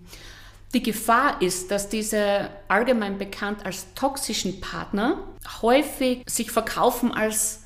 Die 0.73 0.83
Gefahr 0.83 1.43
ist, 1.43 1.71
dass 1.73 1.89
diese 1.89 2.49
allgemein 2.69 3.19
bekannt 3.19 3.67
als 3.67 3.93
toxischen 3.95 4.61
Partner 4.61 5.19
häufig 5.63 6.23
sich 6.29 6.53
verkaufen 6.53 7.13
als 7.13 7.65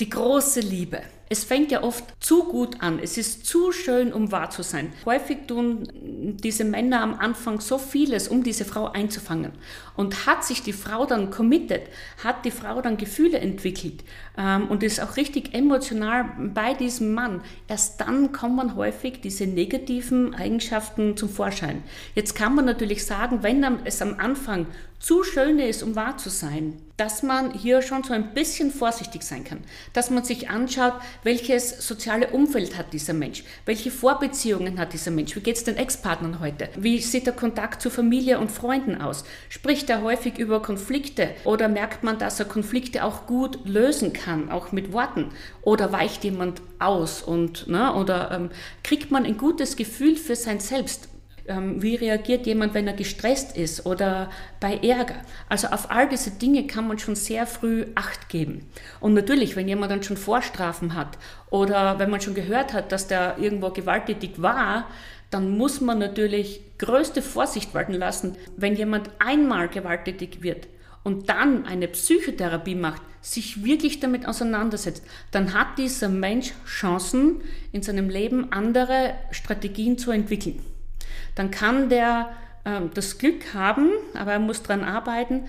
die 0.00 0.08
große 0.08 0.60
Liebe. 0.60 1.02
Es 1.28 1.42
fängt 1.42 1.72
ja 1.72 1.82
oft 1.82 2.04
zu 2.20 2.44
gut 2.44 2.80
an. 2.80 3.00
Es 3.02 3.18
ist 3.18 3.46
zu 3.46 3.72
schön, 3.72 4.12
um 4.12 4.30
wahr 4.30 4.50
zu 4.50 4.62
sein. 4.62 4.92
Häufig 5.04 5.46
tun 5.48 5.88
diese 5.92 6.64
Männer 6.64 7.02
am 7.02 7.14
Anfang 7.14 7.60
so 7.60 7.78
vieles, 7.78 8.28
um 8.28 8.44
diese 8.44 8.64
Frau 8.64 8.92
einzufangen. 8.92 9.52
Und 9.96 10.26
hat 10.26 10.44
sich 10.44 10.62
die 10.62 10.72
Frau 10.72 11.04
dann 11.04 11.30
committed, 11.30 11.82
hat 12.22 12.44
die 12.44 12.50
Frau 12.50 12.80
dann 12.80 12.96
Gefühle 12.96 13.38
entwickelt 13.38 14.04
ähm, 14.38 14.68
und 14.68 14.82
ist 14.82 15.00
auch 15.00 15.16
richtig 15.16 15.54
emotional 15.54 16.26
bei 16.54 16.74
diesem 16.74 17.12
Mann, 17.14 17.40
erst 17.66 18.00
dann 18.00 18.32
kommen 18.32 18.76
häufig 18.76 19.20
diese 19.20 19.46
negativen 19.46 20.34
Eigenschaften 20.34 21.16
zum 21.16 21.28
Vorschein. 21.28 21.82
Jetzt 22.14 22.34
kann 22.34 22.54
man 22.54 22.66
natürlich 22.66 23.04
sagen, 23.04 23.42
wenn 23.42 23.64
es 23.84 24.02
am 24.02 24.16
Anfang 24.18 24.66
zu 24.98 25.24
schön 25.24 25.58
ist, 25.58 25.82
um 25.82 25.96
wahr 25.96 26.18
zu 26.18 26.30
sein, 26.30 26.74
dass 26.96 27.22
man 27.22 27.52
hier 27.52 27.82
schon 27.82 28.02
so 28.02 28.12
ein 28.12 28.32
bisschen 28.32 28.70
vorsichtig 28.70 29.22
sein 29.22 29.44
kann, 29.44 29.58
dass 29.92 30.10
man 30.10 30.24
sich 30.24 30.48
anschaut, 30.48 30.94
welches 31.22 31.86
soziale 31.86 32.28
Umfeld 32.28 32.76
hat 32.76 32.92
dieser 32.92 33.12
Mensch, 33.12 33.44
welche 33.66 33.90
Vorbeziehungen 33.90 34.78
hat 34.78 34.92
dieser 34.92 35.10
Mensch, 35.10 35.36
wie 35.36 35.40
geht 35.40 35.56
es 35.56 35.64
den 35.64 35.76
Ex-Partnern 35.76 36.40
heute, 36.40 36.68
wie 36.76 37.00
sieht 37.00 37.26
der 37.26 37.34
Kontakt 37.34 37.82
zu 37.82 37.90
Familie 37.90 38.38
und 38.38 38.50
Freunden 38.50 39.00
aus, 39.00 39.24
spricht 39.48 39.90
er 39.90 40.02
häufig 40.02 40.38
über 40.38 40.62
Konflikte 40.62 41.30
oder 41.44 41.68
merkt 41.68 42.02
man, 42.02 42.18
dass 42.18 42.40
er 42.40 42.46
Konflikte 42.46 43.04
auch 43.04 43.26
gut 43.26 43.58
lösen 43.66 44.12
kann, 44.12 44.50
auch 44.50 44.72
mit 44.72 44.92
Worten? 44.92 45.30
Oder 45.62 45.92
weicht 45.92 46.24
jemand 46.24 46.62
aus 46.78 47.22
und 47.22 47.66
ne, 47.66 47.94
oder 47.94 48.30
ähm, 48.30 48.50
kriegt 48.82 49.10
man 49.10 49.24
ein 49.24 49.36
gutes 49.36 49.76
Gefühl 49.76 50.16
für 50.16 50.36
sein 50.36 50.60
Selbst, 50.60 51.08
wie 51.48 51.94
reagiert 51.94 52.46
jemand, 52.46 52.74
wenn 52.74 52.86
er 52.86 52.92
gestresst 52.92 53.56
ist 53.56 53.86
oder 53.86 54.30
bei 54.60 54.76
Ärger. 54.78 55.16
Also 55.48 55.68
auf 55.68 55.90
all 55.90 56.08
diese 56.08 56.32
Dinge 56.32 56.66
kann 56.66 56.88
man 56.88 56.98
schon 56.98 57.14
sehr 57.14 57.46
früh 57.46 57.86
Acht 57.94 58.28
geben. 58.28 58.66
Und 59.00 59.14
natürlich, 59.14 59.54
wenn 59.56 59.68
jemand 59.68 59.92
dann 59.92 60.02
schon 60.02 60.16
Vorstrafen 60.16 60.94
hat 60.94 61.18
oder 61.50 61.98
wenn 61.98 62.10
man 62.10 62.20
schon 62.20 62.34
gehört 62.34 62.72
hat, 62.72 62.90
dass 62.90 63.06
der 63.06 63.38
irgendwo 63.38 63.70
gewalttätig 63.70 64.42
war, 64.42 64.88
dann 65.30 65.56
muss 65.56 65.80
man 65.80 65.98
natürlich 65.98 66.62
größte 66.78 67.22
Vorsicht 67.22 67.74
walten 67.74 67.94
lassen. 67.94 68.36
Wenn 68.56 68.76
jemand 68.76 69.10
einmal 69.18 69.68
gewalttätig 69.68 70.42
wird 70.42 70.68
und 71.04 71.28
dann 71.28 71.66
eine 71.66 71.88
Psychotherapie 71.88 72.74
macht, 72.74 73.02
sich 73.20 73.64
wirklich 73.64 73.98
damit 74.00 74.26
auseinandersetzt, 74.26 75.04
dann 75.32 75.52
hat 75.52 75.78
dieser 75.78 76.08
Mensch 76.08 76.52
Chancen, 76.64 77.40
in 77.72 77.82
seinem 77.82 78.08
Leben 78.08 78.52
andere 78.52 79.14
Strategien 79.32 79.98
zu 79.98 80.12
entwickeln 80.12 80.60
dann 81.34 81.50
kann 81.50 81.88
der 81.88 82.30
äh, 82.64 82.80
das 82.94 83.18
Glück 83.18 83.54
haben, 83.54 83.90
aber 84.14 84.32
er 84.32 84.38
muss 84.38 84.62
daran 84.62 84.84
arbeiten, 84.84 85.44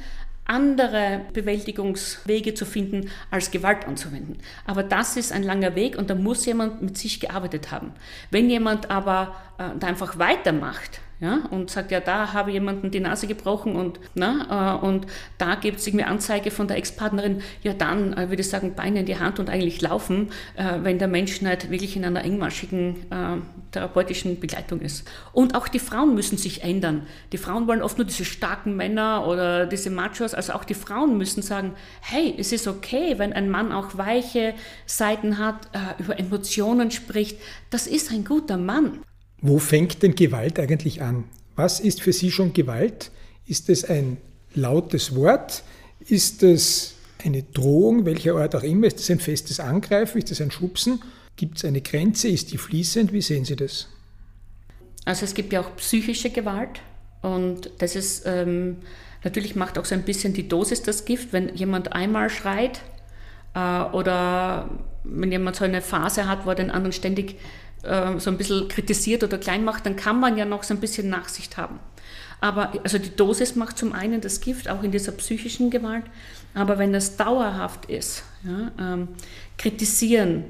andere 0.46 1.22
Bewältigungswege 1.34 2.54
zu 2.54 2.66
finden, 2.66 3.10
als 3.32 3.52
Gewalt 3.52 3.86
anzuwenden. 3.86 4.38
Aber 4.66 4.82
das 4.84 5.18
ist 5.18 5.34
ein 5.34 5.44
langer 5.44 5.76
Weg 5.76 5.98
und 5.98 6.10
da 6.10 6.16
muss 6.16 6.46
jemand 6.46 6.82
mit 6.82 6.98
sich 6.98 7.20
gearbeitet 7.20 7.72
haben. 7.72 7.92
Wenn 8.32 8.50
jemand 8.50 8.90
aber 8.90 9.36
äh, 9.58 9.78
da 9.78 9.88
einfach 9.88 10.18
weitermacht, 10.18 11.02
ja, 11.20 11.40
und 11.50 11.72
sagt, 11.72 11.92
ja, 11.92 12.00
da 12.00 12.34
habe 12.34 12.52
jemanden 12.52 12.92
die 12.92 13.00
Nase 13.00 13.26
gebrochen 13.26 13.76
und, 13.76 14.00
na, 14.14 14.76
äh, 14.82 14.86
und 14.86 15.08
da 15.40 15.56
gibt 15.56 15.80
es 15.80 15.88
irgendwie 15.88 16.06
Anzeige 16.06 16.52
von 16.52 16.68
der 16.68 16.78
Ex-Partnerin, 16.78 17.42
ja, 17.64 17.74
dann 17.74 18.14
äh, 18.14 18.30
würde 18.30 18.42
ich 18.42 18.50
sagen, 18.50 18.76
Beine 18.76 19.00
in 19.00 19.06
die 19.08 19.18
Hand 19.18 19.40
und 19.40 19.50
eigentlich 19.50 19.82
laufen, 19.82 20.30
äh, 20.56 20.76
wenn 20.84 21.00
der 21.00 21.08
Mensch 21.08 21.42
nicht 21.42 21.72
wirklich 21.72 21.96
in 21.96 22.06
einer 22.06 22.24
engmaschigen 22.24 23.08
therapeutischen 23.72 24.40
Begleitung 24.40 24.82
ist. 24.82 25.08
Und 25.34 25.56
auch 25.56 25.68
die 25.68 25.80
Frauen 25.80 26.16
müssen 26.16 26.38
sich 26.38 26.64
ändern. 26.64 27.08
Die 27.32 27.38
Frauen 27.38 27.68
wollen 27.68 27.82
oft 27.82 27.98
nur 27.98 28.06
diese 28.06 28.26
starken 28.26 28.76
Männer 28.76 29.28
oder 29.28 29.66
diese 29.66 29.90
Machos, 29.90 30.34
also 30.34 30.54
auch 30.54 30.64
die 30.64 30.74
Frauen 30.74 31.18
müssen 31.18 31.42
sagen, 31.42 31.74
hey, 32.02 32.34
es 32.38 32.52
ist 32.52 32.68
okay, 32.68 33.16
wenn 33.18 33.34
ein 33.34 33.50
Mann 33.50 33.72
auch 33.72 33.98
weiche 33.98 34.54
Seiten 34.86 35.38
hat, 35.38 35.70
über 36.00 36.20
Emotionen 36.20 36.92
spricht, 36.92 37.40
das 37.70 37.88
ist 37.88 38.12
ein 38.12 38.24
guter 38.24 38.58
Mann. 38.58 39.02
Wo 39.42 39.60
fängt 39.60 40.04
denn 40.04 40.16
Gewalt 40.16 40.60
eigentlich 40.60 41.02
an? 41.02 41.26
Was 41.56 41.80
ist 41.80 42.02
für 42.02 42.14
Sie 42.14 42.32
schon 42.32 42.54
Gewalt? 42.54 43.12
Ist 43.46 43.70
es 43.70 43.86
ein 43.86 44.18
lautes 44.54 45.16
Wort? 45.16 45.64
Ist 46.00 46.44
es 46.44 46.96
eine 47.24 47.44
Drohung, 47.44 48.06
welcher 48.06 48.36
Art 48.36 48.56
auch 48.56 48.64
immer? 48.64 48.88
Ist 48.88 49.00
es 49.00 49.10
ein 49.10 49.20
festes 49.20 49.60
Angreifen? 49.60 50.20
Ist 50.20 50.32
es 50.32 50.42
ein 50.42 50.52
Schubsen? 50.52 51.02
Gibt 51.36 51.58
es 51.58 51.66
eine 51.66 51.82
Grenze? 51.82 52.28
Ist 52.28 52.52
die 52.52 52.58
fließend? 52.58 53.14
Wie 53.14 53.22
sehen 53.22 53.46
Sie 53.46 53.56
das? 53.56 53.88
Also 55.06 55.24
es 55.24 55.34
gibt 55.34 55.54
ja 55.54 55.62
auch 55.62 55.76
psychische 55.78 56.30
Gewalt 56.30 56.82
und 57.22 57.72
das 57.78 57.96
ist 57.96 58.24
ähm, 58.26 58.78
natürlich 59.24 59.56
macht 59.56 59.80
auch 59.80 59.86
so 59.86 59.96
ein 59.96 60.04
bisschen 60.04 60.34
die 60.34 60.50
Dosis 60.50 60.82
das 60.82 61.06
Gift, 61.06 61.32
wenn 61.32 61.56
jemand 61.56 61.94
einmal 61.94 62.30
schreit 62.30 62.82
äh, 63.54 63.84
oder 63.94 64.70
wenn 65.06 65.32
jemand 65.32 65.56
so 65.56 65.64
eine 65.64 65.82
Phase 65.82 66.28
hat, 66.28 66.46
wo 66.46 66.50
er 66.50 66.56
den 66.56 66.72
anderen 66.72 66.92
ständig 66.92 67.38
äh, 67.88 68.20
so 68.20 68.30
ein 68.30 68.38
bisschen 68.38 68.68
kritisiert 68.68 69.24
oder 69.24 69.38
klein 69.38 69.64
macht, 69.64 69.86
dann 69.86 69.96
kann 69.96 70.20
man 70.20 70.38
ja 70.38 70.46
noch 70.46 70.64
so 70.64 70.74
ein 70.74 70.80
bisschen 70.80 71.10
Nachsicht 71.10 71.58
haben. 71.58 71.80
Aber 72.40 72.74
also 72.84 72.98
die 72.98 73.16
Dosis 73.16 73.56
macht 73.56 73.78
zum 73.78 73.94
einen 73.94 74.22
das 74.22 74.42
Gift, 74.42 74.70
auch 74.70 74.84
in 74.84 74.92
dieser 74.92 75.12
psychischen 75.14 75.70
Gewalt. 75.70 76.06
Aber 76.54 76.78
wenn 76.78 76.94
das 76.94 77.18
dauerhaft 77.18 77.86
ist, 77.86 78.24
ja, 78.44 78.72
ähm, 78.80 79.10
kritisieren, 79.58 80.46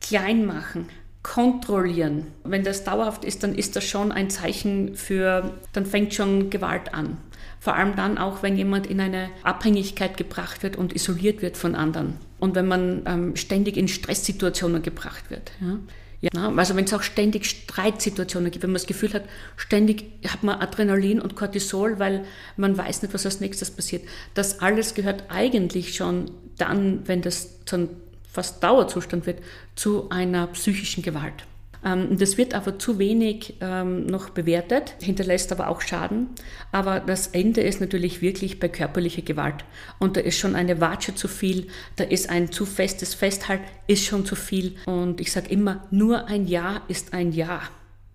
klein 0.00 0.46
machen, 0.46 0.88
kontrollieren, 1.22 2.28
wenn 2.44 2.64
das 2.64 2.84
dauerhaft 2.84 3.24
ist, 3.24 3.42
dann 3.42 3.54
ist 3.54 3.76
das 3.76 3.84
schon 3.84 4.12
ein 4.12 4.30
Zeichen 4.30 4.96
für, 4.96 5.52
dann 5.72 5.86
fängt 5.86 6.14
schon 6.14 6.50
Gewalt 6.50 6.94
an. 6.94 7.18
Vor 7.60 7.76
allem 7.76 7.94
dann 7.94 8.18
auch, 8.18 8.42
wenn 8.42 8.56
jemand 8.56 8.88
in 8.88 9.00
eine 9.00 9.30
Abhängigkeit 9.44 10.16
gebracht 10.16 10.64
wird 10.64 10.74
und 10.74 10.92
isoliert 10.92 11.42
wird 11.42 11.56
von 11.56 11.76
anderen. 11.76 12.14
Und 12.40 12.56
wenn 12.56 12.66
man 12.66 13.02
ähm, 13.06 13.36
ständig 13.36 13.76
in 13.76 13.86
Stresssituationen 13.86 14.82
gebracht 14.82 15.30
wird. 15.30 15.52
Ja. 15.60 15.78
Ja, 16.22 16.54
also 16.54 16.76
wenn 16.76 16.84
es 16.84 16.94
auch 16.94 17.02
ständig 17.02 17.46
Streitsituationen 17.46 18.52
gibt, 18.52 18.62
wenn 18.62 18.70
man 18.70 18.78
das 18.78 18.86
Gefühl 18.86 19.12
hat, 19.12 19.24
ständig 19.56 20.04
hat 20.28 20.44
man 20.44 20.60
Adrenalin 20.60 21.20
und 21.20 21.34
Cortisol, 21.34 21.98
weil 21.98 22.24
man 22.56 22.78
weiß 22.78 23.02
nicht, 23.02 23.12
was 23.12 23.26
als 23.26 23.40
nächstes 23.40 23.72
passiert. 23.72 24.04
Das 24.34 24.60
alles 24.60 24.94
gehört 24.94 25.24
eigentlich 25.30 25.96
schon 25.96 26.30
dann, 26.58 27.08
wenn 27.08 27.22
das 27.22 27.64
dann 27.64 27.88
fast 28.30 28.62
Dauerzustand 28.62 29.26
wird, 29.26 29.40
zu 29.74 30.10
einer 30.10 30.46
psychischen 30.46 31.02
Gewalt. 31.02 31.44
Ähm, 31.84 32.18
das 32.18 32.38
wird 32.38 32.54
aber 32.54 32.78
zu 32.78 32.98
wenig 32.98 33.54
ähm, 33.60 34.06
noch 34.06 34.30
bewertet, 34.30 34.94
hinterlässt 35.00 35.52
aber 35.52 35.68
auch 35.68 35.80
Schaden. 35.80 36.28
Aber 36.70 37.00
das 37.00 37.28
Ende 37.28 37.60
ist 37.60 37.80
natürlich 37.80 38.22
wirklich 38.22 38.60
bei 38.60 38.68
körperlicher 38.68 39.22
Gewalt. 39.22 39.64
Und 39.98 40.16
da 40.16 40.20
ist 40.20 40.38
schon 40.38 40.54
eine 40.54 40.80
Watsche 40.80 41.14
zu 41.14 41.28
viel, 41.28 41.68
da 41.96 42.04
ist 42.04 42.30
ein 42.30 42.52
zu 42.52 42.66
festes 42.66 43.14
Festhalten, 43.14 43.64
ist 43.86 44.04
schon 44.04 44.24
zu 44.24 44.36
viel. 44.36 44.76
Und 44.86 45.20
ich 45.20 45.32
sage 45.32 45.50
immer, 45.50 45.86
nur 45.90 46.26
ein 46.26 46.46
Ja 46.46 46.82
ist 46.88 47.12
ein 47.12 47.32
Ja. 47.32 47.62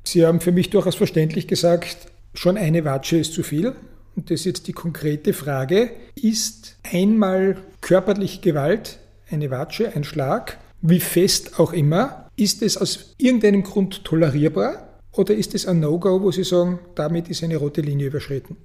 Sie 0.04 0.26
haben 0.26 0.40
für 0.40 0.54
mich 0.54 0.70
durchaus 0.70 0.96
verständlich 0.96 1.48
gesagt, 1.48 2.08
schon 2.34 2.58
eine 2.58 2.86
Watsche 2.86 3.18
ist 3.18 3.34
zu 3.34 3.44
viel. 3.44 3.76
und 4.16 4.32
das 4.32 4.42
ist 4.42 4.46
jetzt 4.46 4.68
die 4.68 4.74
konkrete 4.74 5.32
Frage, 5.32 5.92
ist 6.16 6.78
einmal 6.92 7.58
körperliche 7.82 8.42
Gewalt, 8.42 8.98
eine 9.30 9.52
Watsche, 9.52 9.96
ein 9.96 10.04
Schlag, 10.04 10.58
wie 10.82 11.00
fest 11.00 11.60
auch 11.60 11.72
immer, 11.72 12.27
ist 12.38 12.62
es 12.62 12.78
aus 12.78 13.16
irgendeinem 13.18 13.64
Grund 13.64 14.06
tolerierbar 14.06 15.00
oder 15.12 15.34
ist 15.34 15.56
es 15.56 15.66
ein 15.66 15.80
No-Go, 15.80 16.22
wo 16.22 16.32
Sie 16.32 16.44
sagen, 16.44 16.80
damit 16.96 17.28
ist 17.28 17.44
eine 17.44 17.58
rote 17.58 17.82
Linie 17.82 18.08
überschritten? 18.08 18.56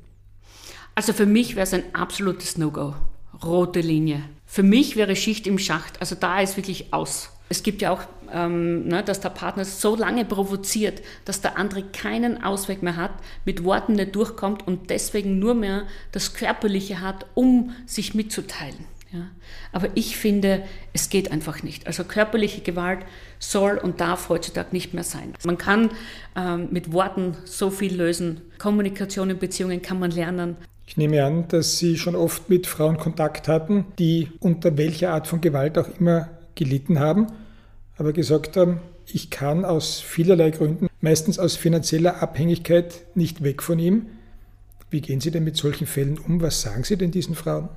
Also 0.94 1.14
für 1.14 1.26
mich 1.26 1.56
wäre 1.56 1.64
es 1.64 1.72
ein 1.72 1.94
absolutes 1.94 2.58
No-Go. 2.58 2.94
Rote 3.42 3.80
Linie. 3.80 4.22
Für 4.44 4.62
mich 4.62 4.94
wäre 4.94 5.16
Schicht 5.16 5.46
im 5.46 5.58
Schacht. 5.58 6.00
Also 6.00 6.14
da 6.14 6.40
ist 6.40 6.56
wirklich 6.58 6.92
aus. 6.92 7.30
Es 7.48 7.62
gibt 7.62 7.80
ja 7.82 7.90
auch, 7.90 8.02
ähm, 8.30 8.86
ne, 8.86 9.02
dass 9.02 9.20
der 9.20 9.30
Partner 9.30 9.64
so 9.64 9.96
lange 9.96 10.26
provoziert, 10.26 11.02
dass 11.24 11.40
der 11.40 11.56
andere 11.56 11.82
keinen 11.82 12.42
Ausweg 12.42 12.82
mehr 12.82 12.96
hat, 12.96 13.12
mit 13.46 13.64
Worten 13.64 13.94
nicht 13.94 14.14
durchkommt 14.14 14.66
und 14.66 14.90
deswegen 14.90 15.38
nur 15.38 15.54
mehr 15.54 15.86
das 16.12 16.34
Körperliche 16.34 17.00
hat, 17.00 17.26
um 17.34 17.72
sich 17.86 18.14
mitzuteilen. 18.14 18.84
Ja. 19.12 19.30
Aber 19.72 19.88
ich 19.94 20.16
finde, 20.16 20.64
es 20.94 21.10
geht 21.10 21.30
einfach 21.30 21.62
nicht. 21.62 21.86
Also 21.86 22.04
körperliche 22.04 22.62
Gewalt 22.62 23.04
soll 23.42 23.78
und 23.78 24.00
darf 24.00 24.28
heutzutage 24.28 24.68
nicht 24.72 24.94
mehr 24.94 25.04
sein. 25.04 25.34
Man 25.44 25.58
kann 25.58 25.90
ähm, 26.36 26.68
mit 26.70 26.92
Worten 26.92 27.36
so 27.44 27.70
viel 27.70 27.94
lösen. 27.94 28.40
Kommunikation 28.58 29.30
in 29.30 29.38
Beziehungen 29.38 29.82
kann 29.82 29.98
man 29.98 30.10
lernen. 30.10 30.56
Ich 30.86 30.96
nehme 30.96 31.24
an, 31.24 31.48
dass 31.48 31.78
Sie 31.78 31.96
schon 31.96 32.14
oft 32.14 32.48
mit 32.48 32.66
Frauen 32.66 32.98
Kontakt 32.98 33.48
hatten, 33.48 33.86
die 33.98 34.28
unter 34.40 34.76
welcher 34.76 35.12
Art 35.12 35.26
von 35.26 35.40
Gewalt 35.40 35.78
auch 35.78 35.88
immer 35.98 36.28
gelitten 36.54 36.98
haben, 36.98 37.28
aber 37.96 38.12
gesagt 38.12 38.56
haben, 38.56 38.80
ich 39.06 39.30
kann 39.30 39.64
aus 39.64 40.00
vielerlei 40.00 40.50
Gründen, 40.50 40.88
meistens 41.00 41.38
aus 41.38 41.56
finanzieller 41.56 42.22
Abhängigkeit, 42.22 43.02
nicht 43.14 43.42
weg 43.42 43.62
von 43.62 43.78
ihm. 43.78 44.06
Wie 44.90 45.00
gehen 45.00 45.20
Sie 45.20 45.30
denn 45.30 45.44
mit 45.44 45.56
solchen 45.56 45.86
Fällen 45.86 46.18
um? 46.18 46.40
Was 46.40 46.60
sagen 46.60 46.84
Sie 46.84 46.96
denn 46.96 47.10
diesen 47.10 47.34
Frauen? 47.34 47.68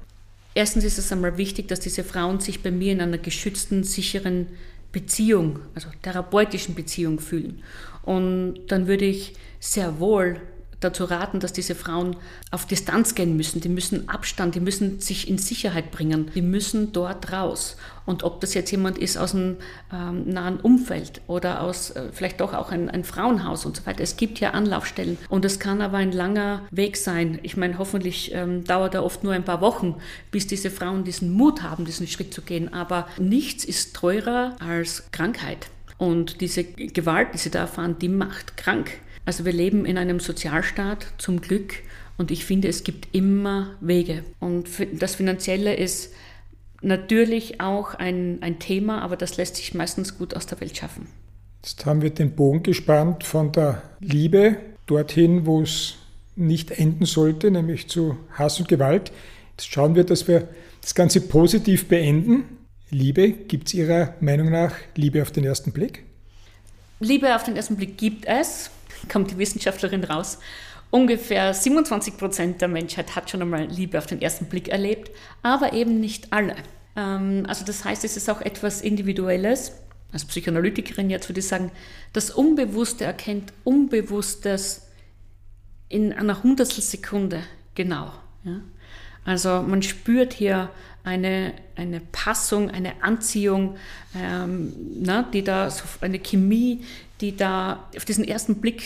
Erstens 0.53 0.83
ist 0.83 0.97
es 0.97 1.11
einmal 1.11 1.37
wichtig, 1.37 1.67
dass 1.67 1.79
diese 1.79 2.03
Frauen 2.03 2.39
sich 2.39 2.63
bei 2.63 2.71
mir 2.71 2.93
in 2.93 3.01
einer 3.01 3.17
geschützten, 3.17 3.83
sicheren 3.83 4.47
Beziehung, 4.95 5.59
also 5.73 5.89
therapeutischen 6.01 6.73
Beziehung 6.73 7.19
fühlen. 7.19 7.61
Und 8.03 8.67
dann 8.67 8.87
würde 8.87 9.03
ich 9.03 9.33
sehr 9.59 9.99
wohl 9.99 10.39
dazu 10.85 11.03
raten, 11.03 11.39
dass 11.39 11.51
diese 11.51 11.75
Frauen 11.75 12.15
auf 12.51 12.65
Distanz 12.65 13.15
gehen 13.15 13.35
müssen. 13.35 13.59
Die 13.59 13.69
müssen 13.69 14.07
Abstand, 14.07 14.55
die 14.55 14.59
müssen 14.59 15.01
sich 15.01 15.27
in 15.27 15.37
Sicherheit 15.37 15.91
bringen. 15.91 16.31
Die 16.33 16.41
müssen 16.41 16.93
dort 16.93 17.31
raus. 17.31 17.75
Und 18.05 18.23
ob 18.23 18.39
das 18.39 18.53
jetzt 18.53 18.71
jemand 18.71 18.97
ist 18.97 19.17
aus 19.17 19.33
einem 19.33 19.57
ähm, 19.91 20.29
nahen 20.29 20.59
Umfeld 20.59 21.21
oder 21.27 21.61
aus 21.61 21.91
äh, 21.91 22.09
vielleicht 22.11 22.39
doch 22.39 22.53
auch 22.53 22.71
ein, 22.71 22.89
ein, 22.89 23.03
Frauenhaus 23.03 23.65
und 23.65 23.77
so 23.77 23.85
weiter. 23.85 24.03
Es 24.03 24.15
gibt 24.15 24.39
ja 24.39 24.51
Anlaufstellen. 24.51 25.17
Und 25.27 25.43
es 25.43 25.59
kann 25.59 25.81
aber 25.81 25.97
ein 25.97 26.11
langer 26.11 26.61
Weg 26.71 26.97
sein. 26.97 27.39
Ich 27.41 27.57
meine, 27.57 27.79
hoffentlich 27.79 28.31
ähm, 28.33 28.63
dauert 28.63 28.93
er 28.93 29.03
oft 29.03 29.23
nur 29.23 29.33
ein 29.33 29.43
paar 29.43 29.61
Wochen, 29.61 29.95
bis 30.31 30.45
diese 30.47 30.69
Frauen 30.69 31.03
diesen 31.03 31.33
Mut 31.33 31.63
haben, 31.63 31.85
diesen 31.85 32.07
Schritt 32.07 32.33
zu 32.33 32.41
gehen. 32.41 32.73
Aber 32.73 33.07
nichts 33.17 33.65
ist 33.65 33.95
teurer 33.95 34.55
als 34.59 35.11
Krankheit. 35.11 35.67
Und 35.97 36.41
diese 36.41 36.63
Gewalt, 36.63 37.29
die 37.33 37.37
sie 37.37 37.51
da 37.51 37.59
erfahren, 37.59 37.97
die 37.99 38.09
macht 38.09 38.57
krank. 38.57 38.99
Also 39.25 39.43
wir 39.43 39.53
leben 39.53 39.85
in 39.85 39.97
einem 39.97 40.19
Sozialstaat 40.19 41.07
zum 41.17 41.41
Glück 41.41 41.81
und 42.17 42.31
ich 42.31 42.45
finde, 42.45 42.67
es 42.67 42.83
gibt 42.83 43.13
immer 43.13 43.75
Wege. 43.81 44.23
Und 44.39 44.67
das 44.93 45.15
Finanzielle 45.15 45.75
ist 45.75 46.13
natürlich 46.81 47.59
auch 47.59 47.95
ein, 47.95 48.37
ein 48.41 48.59
Thema, 48.59 49.01
aber 49.01 49.17
das 49.17 49.37
lässt 49.37 49.57
sich 49.57 49.73
meistens 49.73 50.17
gut 50.17 50.35
aus 50.35 50.45
der 50.45 50.61
Welt 50.61 50.77
schaffen. 50.77 51.07
Jetzt 51.63 51.85
haben 51.85 52.01
wir 52.01 52.11
den 52.11 52.31
Bogen 52.31 52.61
gespannt 52.61 53.23
von 53.23 53.51
der 53.51 53.81
Liebe 53.99 54.57
dorthin, 54.85 55.45
wo 55.47 55.61
es 55.61 55.95
nicht 56.35 56.71
enden 56.71 57.05
sollte, 57.05 57.49
nämlich 57.49 57.87
zu 57.87 58.17
Hass 58.33 58.59
und 58.59 58.67
Gewalt. 58.67 59.11
Jetzt 59.51 59.71
schauen 59.71 59.95
wir, 59.95 60.03
dass 60.03 60.27
wir 60.27 60.47
das 60.81 60.93
Ganze 60.93 61.21
positiv 61.21 61.87
beenden. 61.87 62.43
Liebe, 62.91 63.31
gibt 63.31 63.67
es 63.67 63.73
Ihrer 63.73 64.13
Meinung 64.19 64.51
nach 64.51 64.75
Liebe 64.95 65.21
auf 65.21 65.31
den 65.31 65.43
ersten 65.43 65.71
Blick? 65.71 66.03
Liebe 66.99 67.35
auf 67.35 67.43
den 67.43 67.55
ersten 67.55 67.77
Blick 67.77 67.97
gibt 67.97 68.25
es 68.25 68.69
kommt 69.09 69.31
die 69.31 69.37
Wissenschaftlerin 69.37 70.03
raus. 70.03 70.39
Ungefähr 70.91 71.53
27 71.53 72.17
Prozent 72.17 72.61
der 72.61 72.67
Menschheit 72.67 73.15
hat 73.15 73.29
schon 73.29 73.41
einmal 73.41 73.65
Liebe 73.65 73.97
auf 73.97 74.05
den 74.05 74.21
ersten 74.21 74.45
Blick 74.45 74.69
erlebt, 74.69 75.11
aber 75.41 75.73
eben 75.73 75.99
nicht 75.99 76.31
alle. 76.31 76.55
Ähm, 76.95 77.45
also 77.47 77.65
das 77.65 77.83
heißt, 77.83 78.03
es 78.05 78.17
ist 78.17 78.29
auch 78.29 78.41
etwas 78.41 78.81
Individuelles. 78.81 79.73
Als 80.11 80.25
Psychoanalytikerin 80.25 81.09
jetzt 81.09 81.27
würde 81.27 81.39
ich 81.39 81.47
sagen, 81.47 81.71
das 82.13 82.31
Unbewusste 82.31 83.03
erkennt 83.03 83.51
Unbewusstes 83.63 84.83
in 85.89 86.13
einer 86.13 86.41
Hundertstelsekunde 86.43 87.41
genau. 87.73 88.11
Ja? 88.43 88.61
Also 89.25 89.61
man 89.63 89.81
spürt 89.81 90.33
hier 90.33 90.69
eine, 91.03 91.53
eine 91.75 91.99
Passung, 91.99 92.69
eine 92.69 93.03
Anziehung, 93.03 93.77
ähm, 94.15 94.73
na, 95.01 95.23
die 95.23 95.43
da 95.43 95.69
so 95.69 95.83
eine 96.01 96.19
Chemie, 96.19 96.83
die 97.21 97.35
da 97.35 97.87
auf 97.95 98.05
diesen 98.05 98.23
ersten 98.25 98.55
Blick 98.55 98.83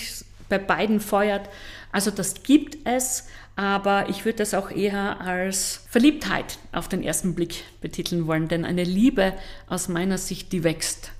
bei 0.49 0.57
beiden 0.57 0.99
feuert. 0.99 1.49
Also 1.91 2.11
das 2.11 2.43
gibt 2.43 2.77
es, 2.87 3.27
aber 3.55 4.09
ich 4.09 4.25
würde 4.25 4.39
das 4.39 4.53
auch 4.53 4.71
eher 4.71 5.21
als 5.21 5.85
Verliebtheit 5.89 6.57
auf 6.71 6.87
den 6.87 7.03
ersten 7.03 7.35
Blick 7.35 7.63
betiteln 7.81 8.27
wollen, 8.27 8.47
denn 8.47 8.65
eine 8.65 8.83
Liebe 8.83 9.33
aus 9.67 9.87
meiner 9.87 10.17
Sicht, 10.17 10.51
die 10.51 10.63
wächst 10.63 11.11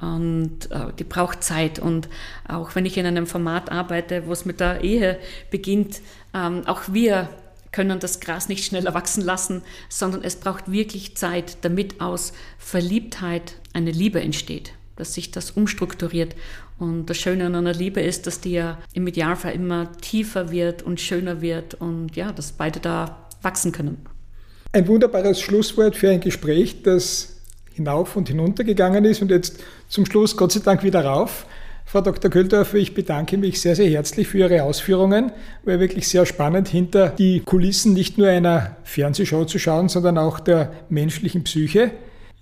und 0.00 0.70
äh, 0.70 0.92
die 0.98 1.04
braucht 1.04 1.42
Zeit. 1.42 1.78
Und 1.78 2.08
auch 2.48 2.74
wenn 2.74 2.86
ich 2.86 2.96
in 2.96 3.06
einem 3.06 3.26
Format 3.26 3.70
arbeite, 3.70 4.26
wo 4.26 4.32
es 4.32 4.44
mit 4.44 4.60
der 4.60 4.82
Ehe 4.82 5.18
beginnt, 5.50 6.00
ähm, 6.34 6.66
auch 6.66 6.82
wir 6.88 7.28
können 7.70 7.98
das 7.98 8.20
Gras 8.20 8.48
nicht 8.48 8.64
schneller 8.64 8.94
wachsen 8.94 9.24
lassen, 9.24 9.62
sondern 9.88 10.22
es 10.22 10.36
braucht 10.36 10.70
wirklich 10.70 11.16
Zeit, 11.16 11.58
damit 11.62 12.00
aus 12.00 12.32
Verliebtheit 12.58 13.56
eine 13.72 13.90
Liebe 13.90 14.20
entsteht 14.20 14.72
dass 14.96 15.14
sich 15.14 15.30
das 15.30 15.52
umstrukturiert. 15.52 16.34
Und 16.78 17.06
das 17.06 17.18
Schöne 17.18 17.46
an 17.46 17.54
einer 17.54 17.72
Liebe 17.72 18.00
ist, 18.00 18.26
dass 18.26 18.40
die 18.40 18.52
ja 18.52 18.78
im 18.92 19.06
Idealfall 19.06 19.54
immer 19.54 19.92
tiefer 20.00 20.50
wird 20.50 20.82
und 20.82 21.00
schöner 21.00 21.40
wird 21.40 21.74
und 21.74 22.16
ja, 22.16 22.32
dass 22.32 22.52
beide 22.52 22.80
da 22.80 23.28
wachsen 23.42 23.72
können. 23.72 23.98
Ein 24.72 24.88
wunderbares 24.88 25.40
Schlusswort 25.40 25.94
für 25.94 26.10
ein 26.10 26.20
Gespräch, 26.20 26.82
das 26.82 27.36
hinauf 27.74 28.16
und 28.16 28.28
hinunter 28.28 28.64
gegangen 28.64 29.04
ist 29.04 29.22
und 29.22 29.30
jetzt 29.30 29.62
zum 29.88 30.06
Schluss 30.06 30.36
Gott 30.36 30.52
sei 30.52 30.60
Dank 30.60 30.82
wieder 30.82 31.04
rauf. 31.04 31.46
Frau 31.86 32.00
Dr. 32.00 32.30
Köldorfer, 32.30 32.78
ich 32.78 32.94
bedanke 32.94 33.36
mich 33.36 33.60
sehr, 33.60 33.76
sehr 33.76 33.88
herzlich 33.88 34.26
für 34.26 34.38
Ihre 34.38 34.62
Ausführungen. 34.62 35.32
War 35.64 35.78
wirklich 35.80 36.08
sehr 36.08 36.24
spannend, 36.24 36.68
hinter 36.68 37.10
die 37.10 37.40
Kulissen 37.40 37.92
nicht 37.92 38.16
nur 38.16 38.28
einer 38.28 38.76
Fernsehshow 38.84 39.44
zu 39.44 39.58
schauen, 39.58 39.88
sondern 39.88 40.18
auch 40.18 40.40
der 40.40 40.72
menschlichen 40.88 41.44
Psyche. 41.44 41.90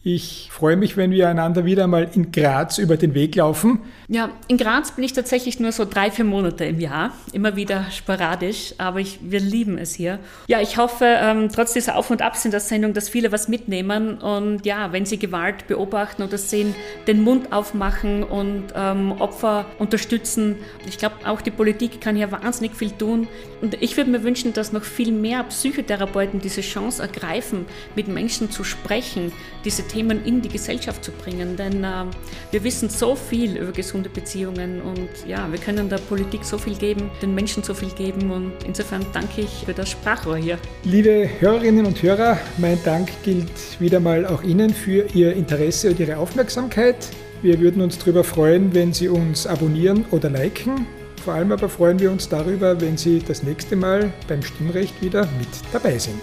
Ich 0.05 0.49
freue 0.51 0.77
mich, 0.77 0.97
wenn 0.97 1.13
wir 1.13 1.29
einander 1.29 1.65
wieder 1.65 1.87
mal 1.87 2.11
in 2.13 2.33
Graz 2.33 2.79
über 2.79 2.97
den 2.97 3.15
Weg 3.15 3.37
laufen. 3.37 3.79
Ja, 4.09 4.31
in 4.49 4.57
Graz 4.57 4.91
bin 4.91 5.05
ich 5.05 5.13
tatsächlich 5.13 5.61
nur 5.61 5.71
so 5.71 5.85
drei, 5.85 6.11
vier 6.11 6.25
Monate 6.25 6.65
im 6.65 6.81
Jahr, 6.81 7.13
immer 7.33 7.55
wieder 7.55 7.87
sporadisch, 7.93 8.75
aber 8.79 8.99
ich, 8.99 9.21
wir 9.23 9.39
lieben 9.39 9.79
es 9.79 9.95
hier. 9.95 10.19
Ja, 10.49 10.61
ich 10.61 10.77
hoffe, 10.77 11.05
ähm, 11.07 11.51
trotz 11.55 11.73
dieser 11.73 11.97
Auf- 11.97 12.11
und 12.11 12.21
Abs 12.21 12.45
in 12.45 12.51
der 12.51 12.59
Sendung, 12.59 12.95
dass 12.95 13.09
viele 13.09 13.31
was 13.31 13.47
mitnehmen 13.47 14.19
und 14.19 14.67
ja, 14.67 14.91
wenn 14.91 15.07
sie 15.07 15.21
Gewalt 15.21 15.69
beobachten 15.69 16.25
oder 16.25 16.37
sehen, 16.37 16.75
den 17.07 17.23
Mund 17.23 17.53
aufmachen 17.53 18.25
und 18.25 18.65
ähm, 18.75 19.13
Opfer 19.13 19.67
unterstützen. 19.79 20.57
Ich 20.85 20.99
glaube, 20.99 21.15
auch 21.27 21.41
die 21.41 21.53
Politik 21.53 22.01
kann 22.01 22.17
hier 22.17 22.33
wahnsinnig 22.33 22.75
viel 22.75 22.91
tun 22.91 23.29
und 23.61 23.81
ich 23.81 23.97
würde 23.97 24.11
mir 24.11 24.25
wünschen, 24.25 24.53
dass 24.53 24.73
noch 24.73 24.83
viel 24.83 25.13
mehr 25.13 25.45
Psychotherapeuten 25.45 26.41
diese 26.41 26.63
Chance 26.63 27.01
ergreifen, 27.01 27.67
mit 27.95 28.09
Menschen 28.09 28.51
zu 28.51 28.65
sprechen, 28.65 29.31
diese 29.65 29.85
Themen 29.93 30.25
in 30.25 30.41
die 30.41 30.49
Gesellschaft 30.49 31.05
zu 31.05 31.13
bringen. 31.13 31.57
Denn 31.57 31.85
äh, 31.85 32.05
wir 32.51 32.65
wissen 32.65 32.89
so 32.89 33.15
viel 33.15 33.57
über 33.57 33.73
gesunde 33.73 34.09
Beziehungen 34.09 34.81
und 34.81 35.09
ja, 35.27 35.51
wir 35.51 35.59
können 35.59 35.89
der 35.89 35.99
Politik 35.99 36.45
so 36.45 36.59
viel 36.59 36.75
geben, 36.75 37.11
den 37.21 37.35
Menschen 37.35 37.63
so 37.63 37.75
viel 37.75 37.91
geben 37.91 38.31
und 38.31 38.53
insofern 38.67 39.05
danke 39.13 39.43
ich 39.43 39.65
für 39.65 39.75
das 39.75 39.91
Sprachrohr 39.91 40.37
hier. 40.37 40.59
Liebe 40.85 41.29
Hörerinnen 41.41 41.87
und 41.87 42.03
Hörer, 42.03 42.39
mein 42.59 42.79
Dank 42.85 43.11
gilt 43.23 43.51
wieder 43.81 44.01
mal 44.01 44.27
auch 44.27 44.43
Ihnen 44.43 44.71
für 44.71 45.07
Ihr 45.15 45.35
Interesse 45.35 45.91
und 45.91 46.01
Ihre 46.01 46.17
Aufmerksamkeit. 46.17 46.97
Wir 47.43 47.61
würden 47.61 47.83
uns 47.83 47.99
darüber 47.99 48.25
freuen, 48.25 48.73
wenn 48.75 48.93
Sie 48.93 49.09
uns 49.09 49.47
abonnieren 49.47 50.05
oder 50.11 50.31
liken. 50.31 50.87
Vor 51.25 51.35
allem 51.35 51.53
aber 51.53 51.69
freuen 51.69 51.99
wir 51.99 52.11
uns 52.11 52.29
darüber, 52.29 52.81
wenn 52.81 52.97
Sie 52.97 53.21
das 53.21 53.43
nächste 53.43 53.77
Mal 53.77 54.13
beim 54.27 54.43
Stimmrecht 54.43 55.01
wieder 55.03 55.23
mit 55.39 55.49
dabei 55.73 55.99
sind. 55.99 56.21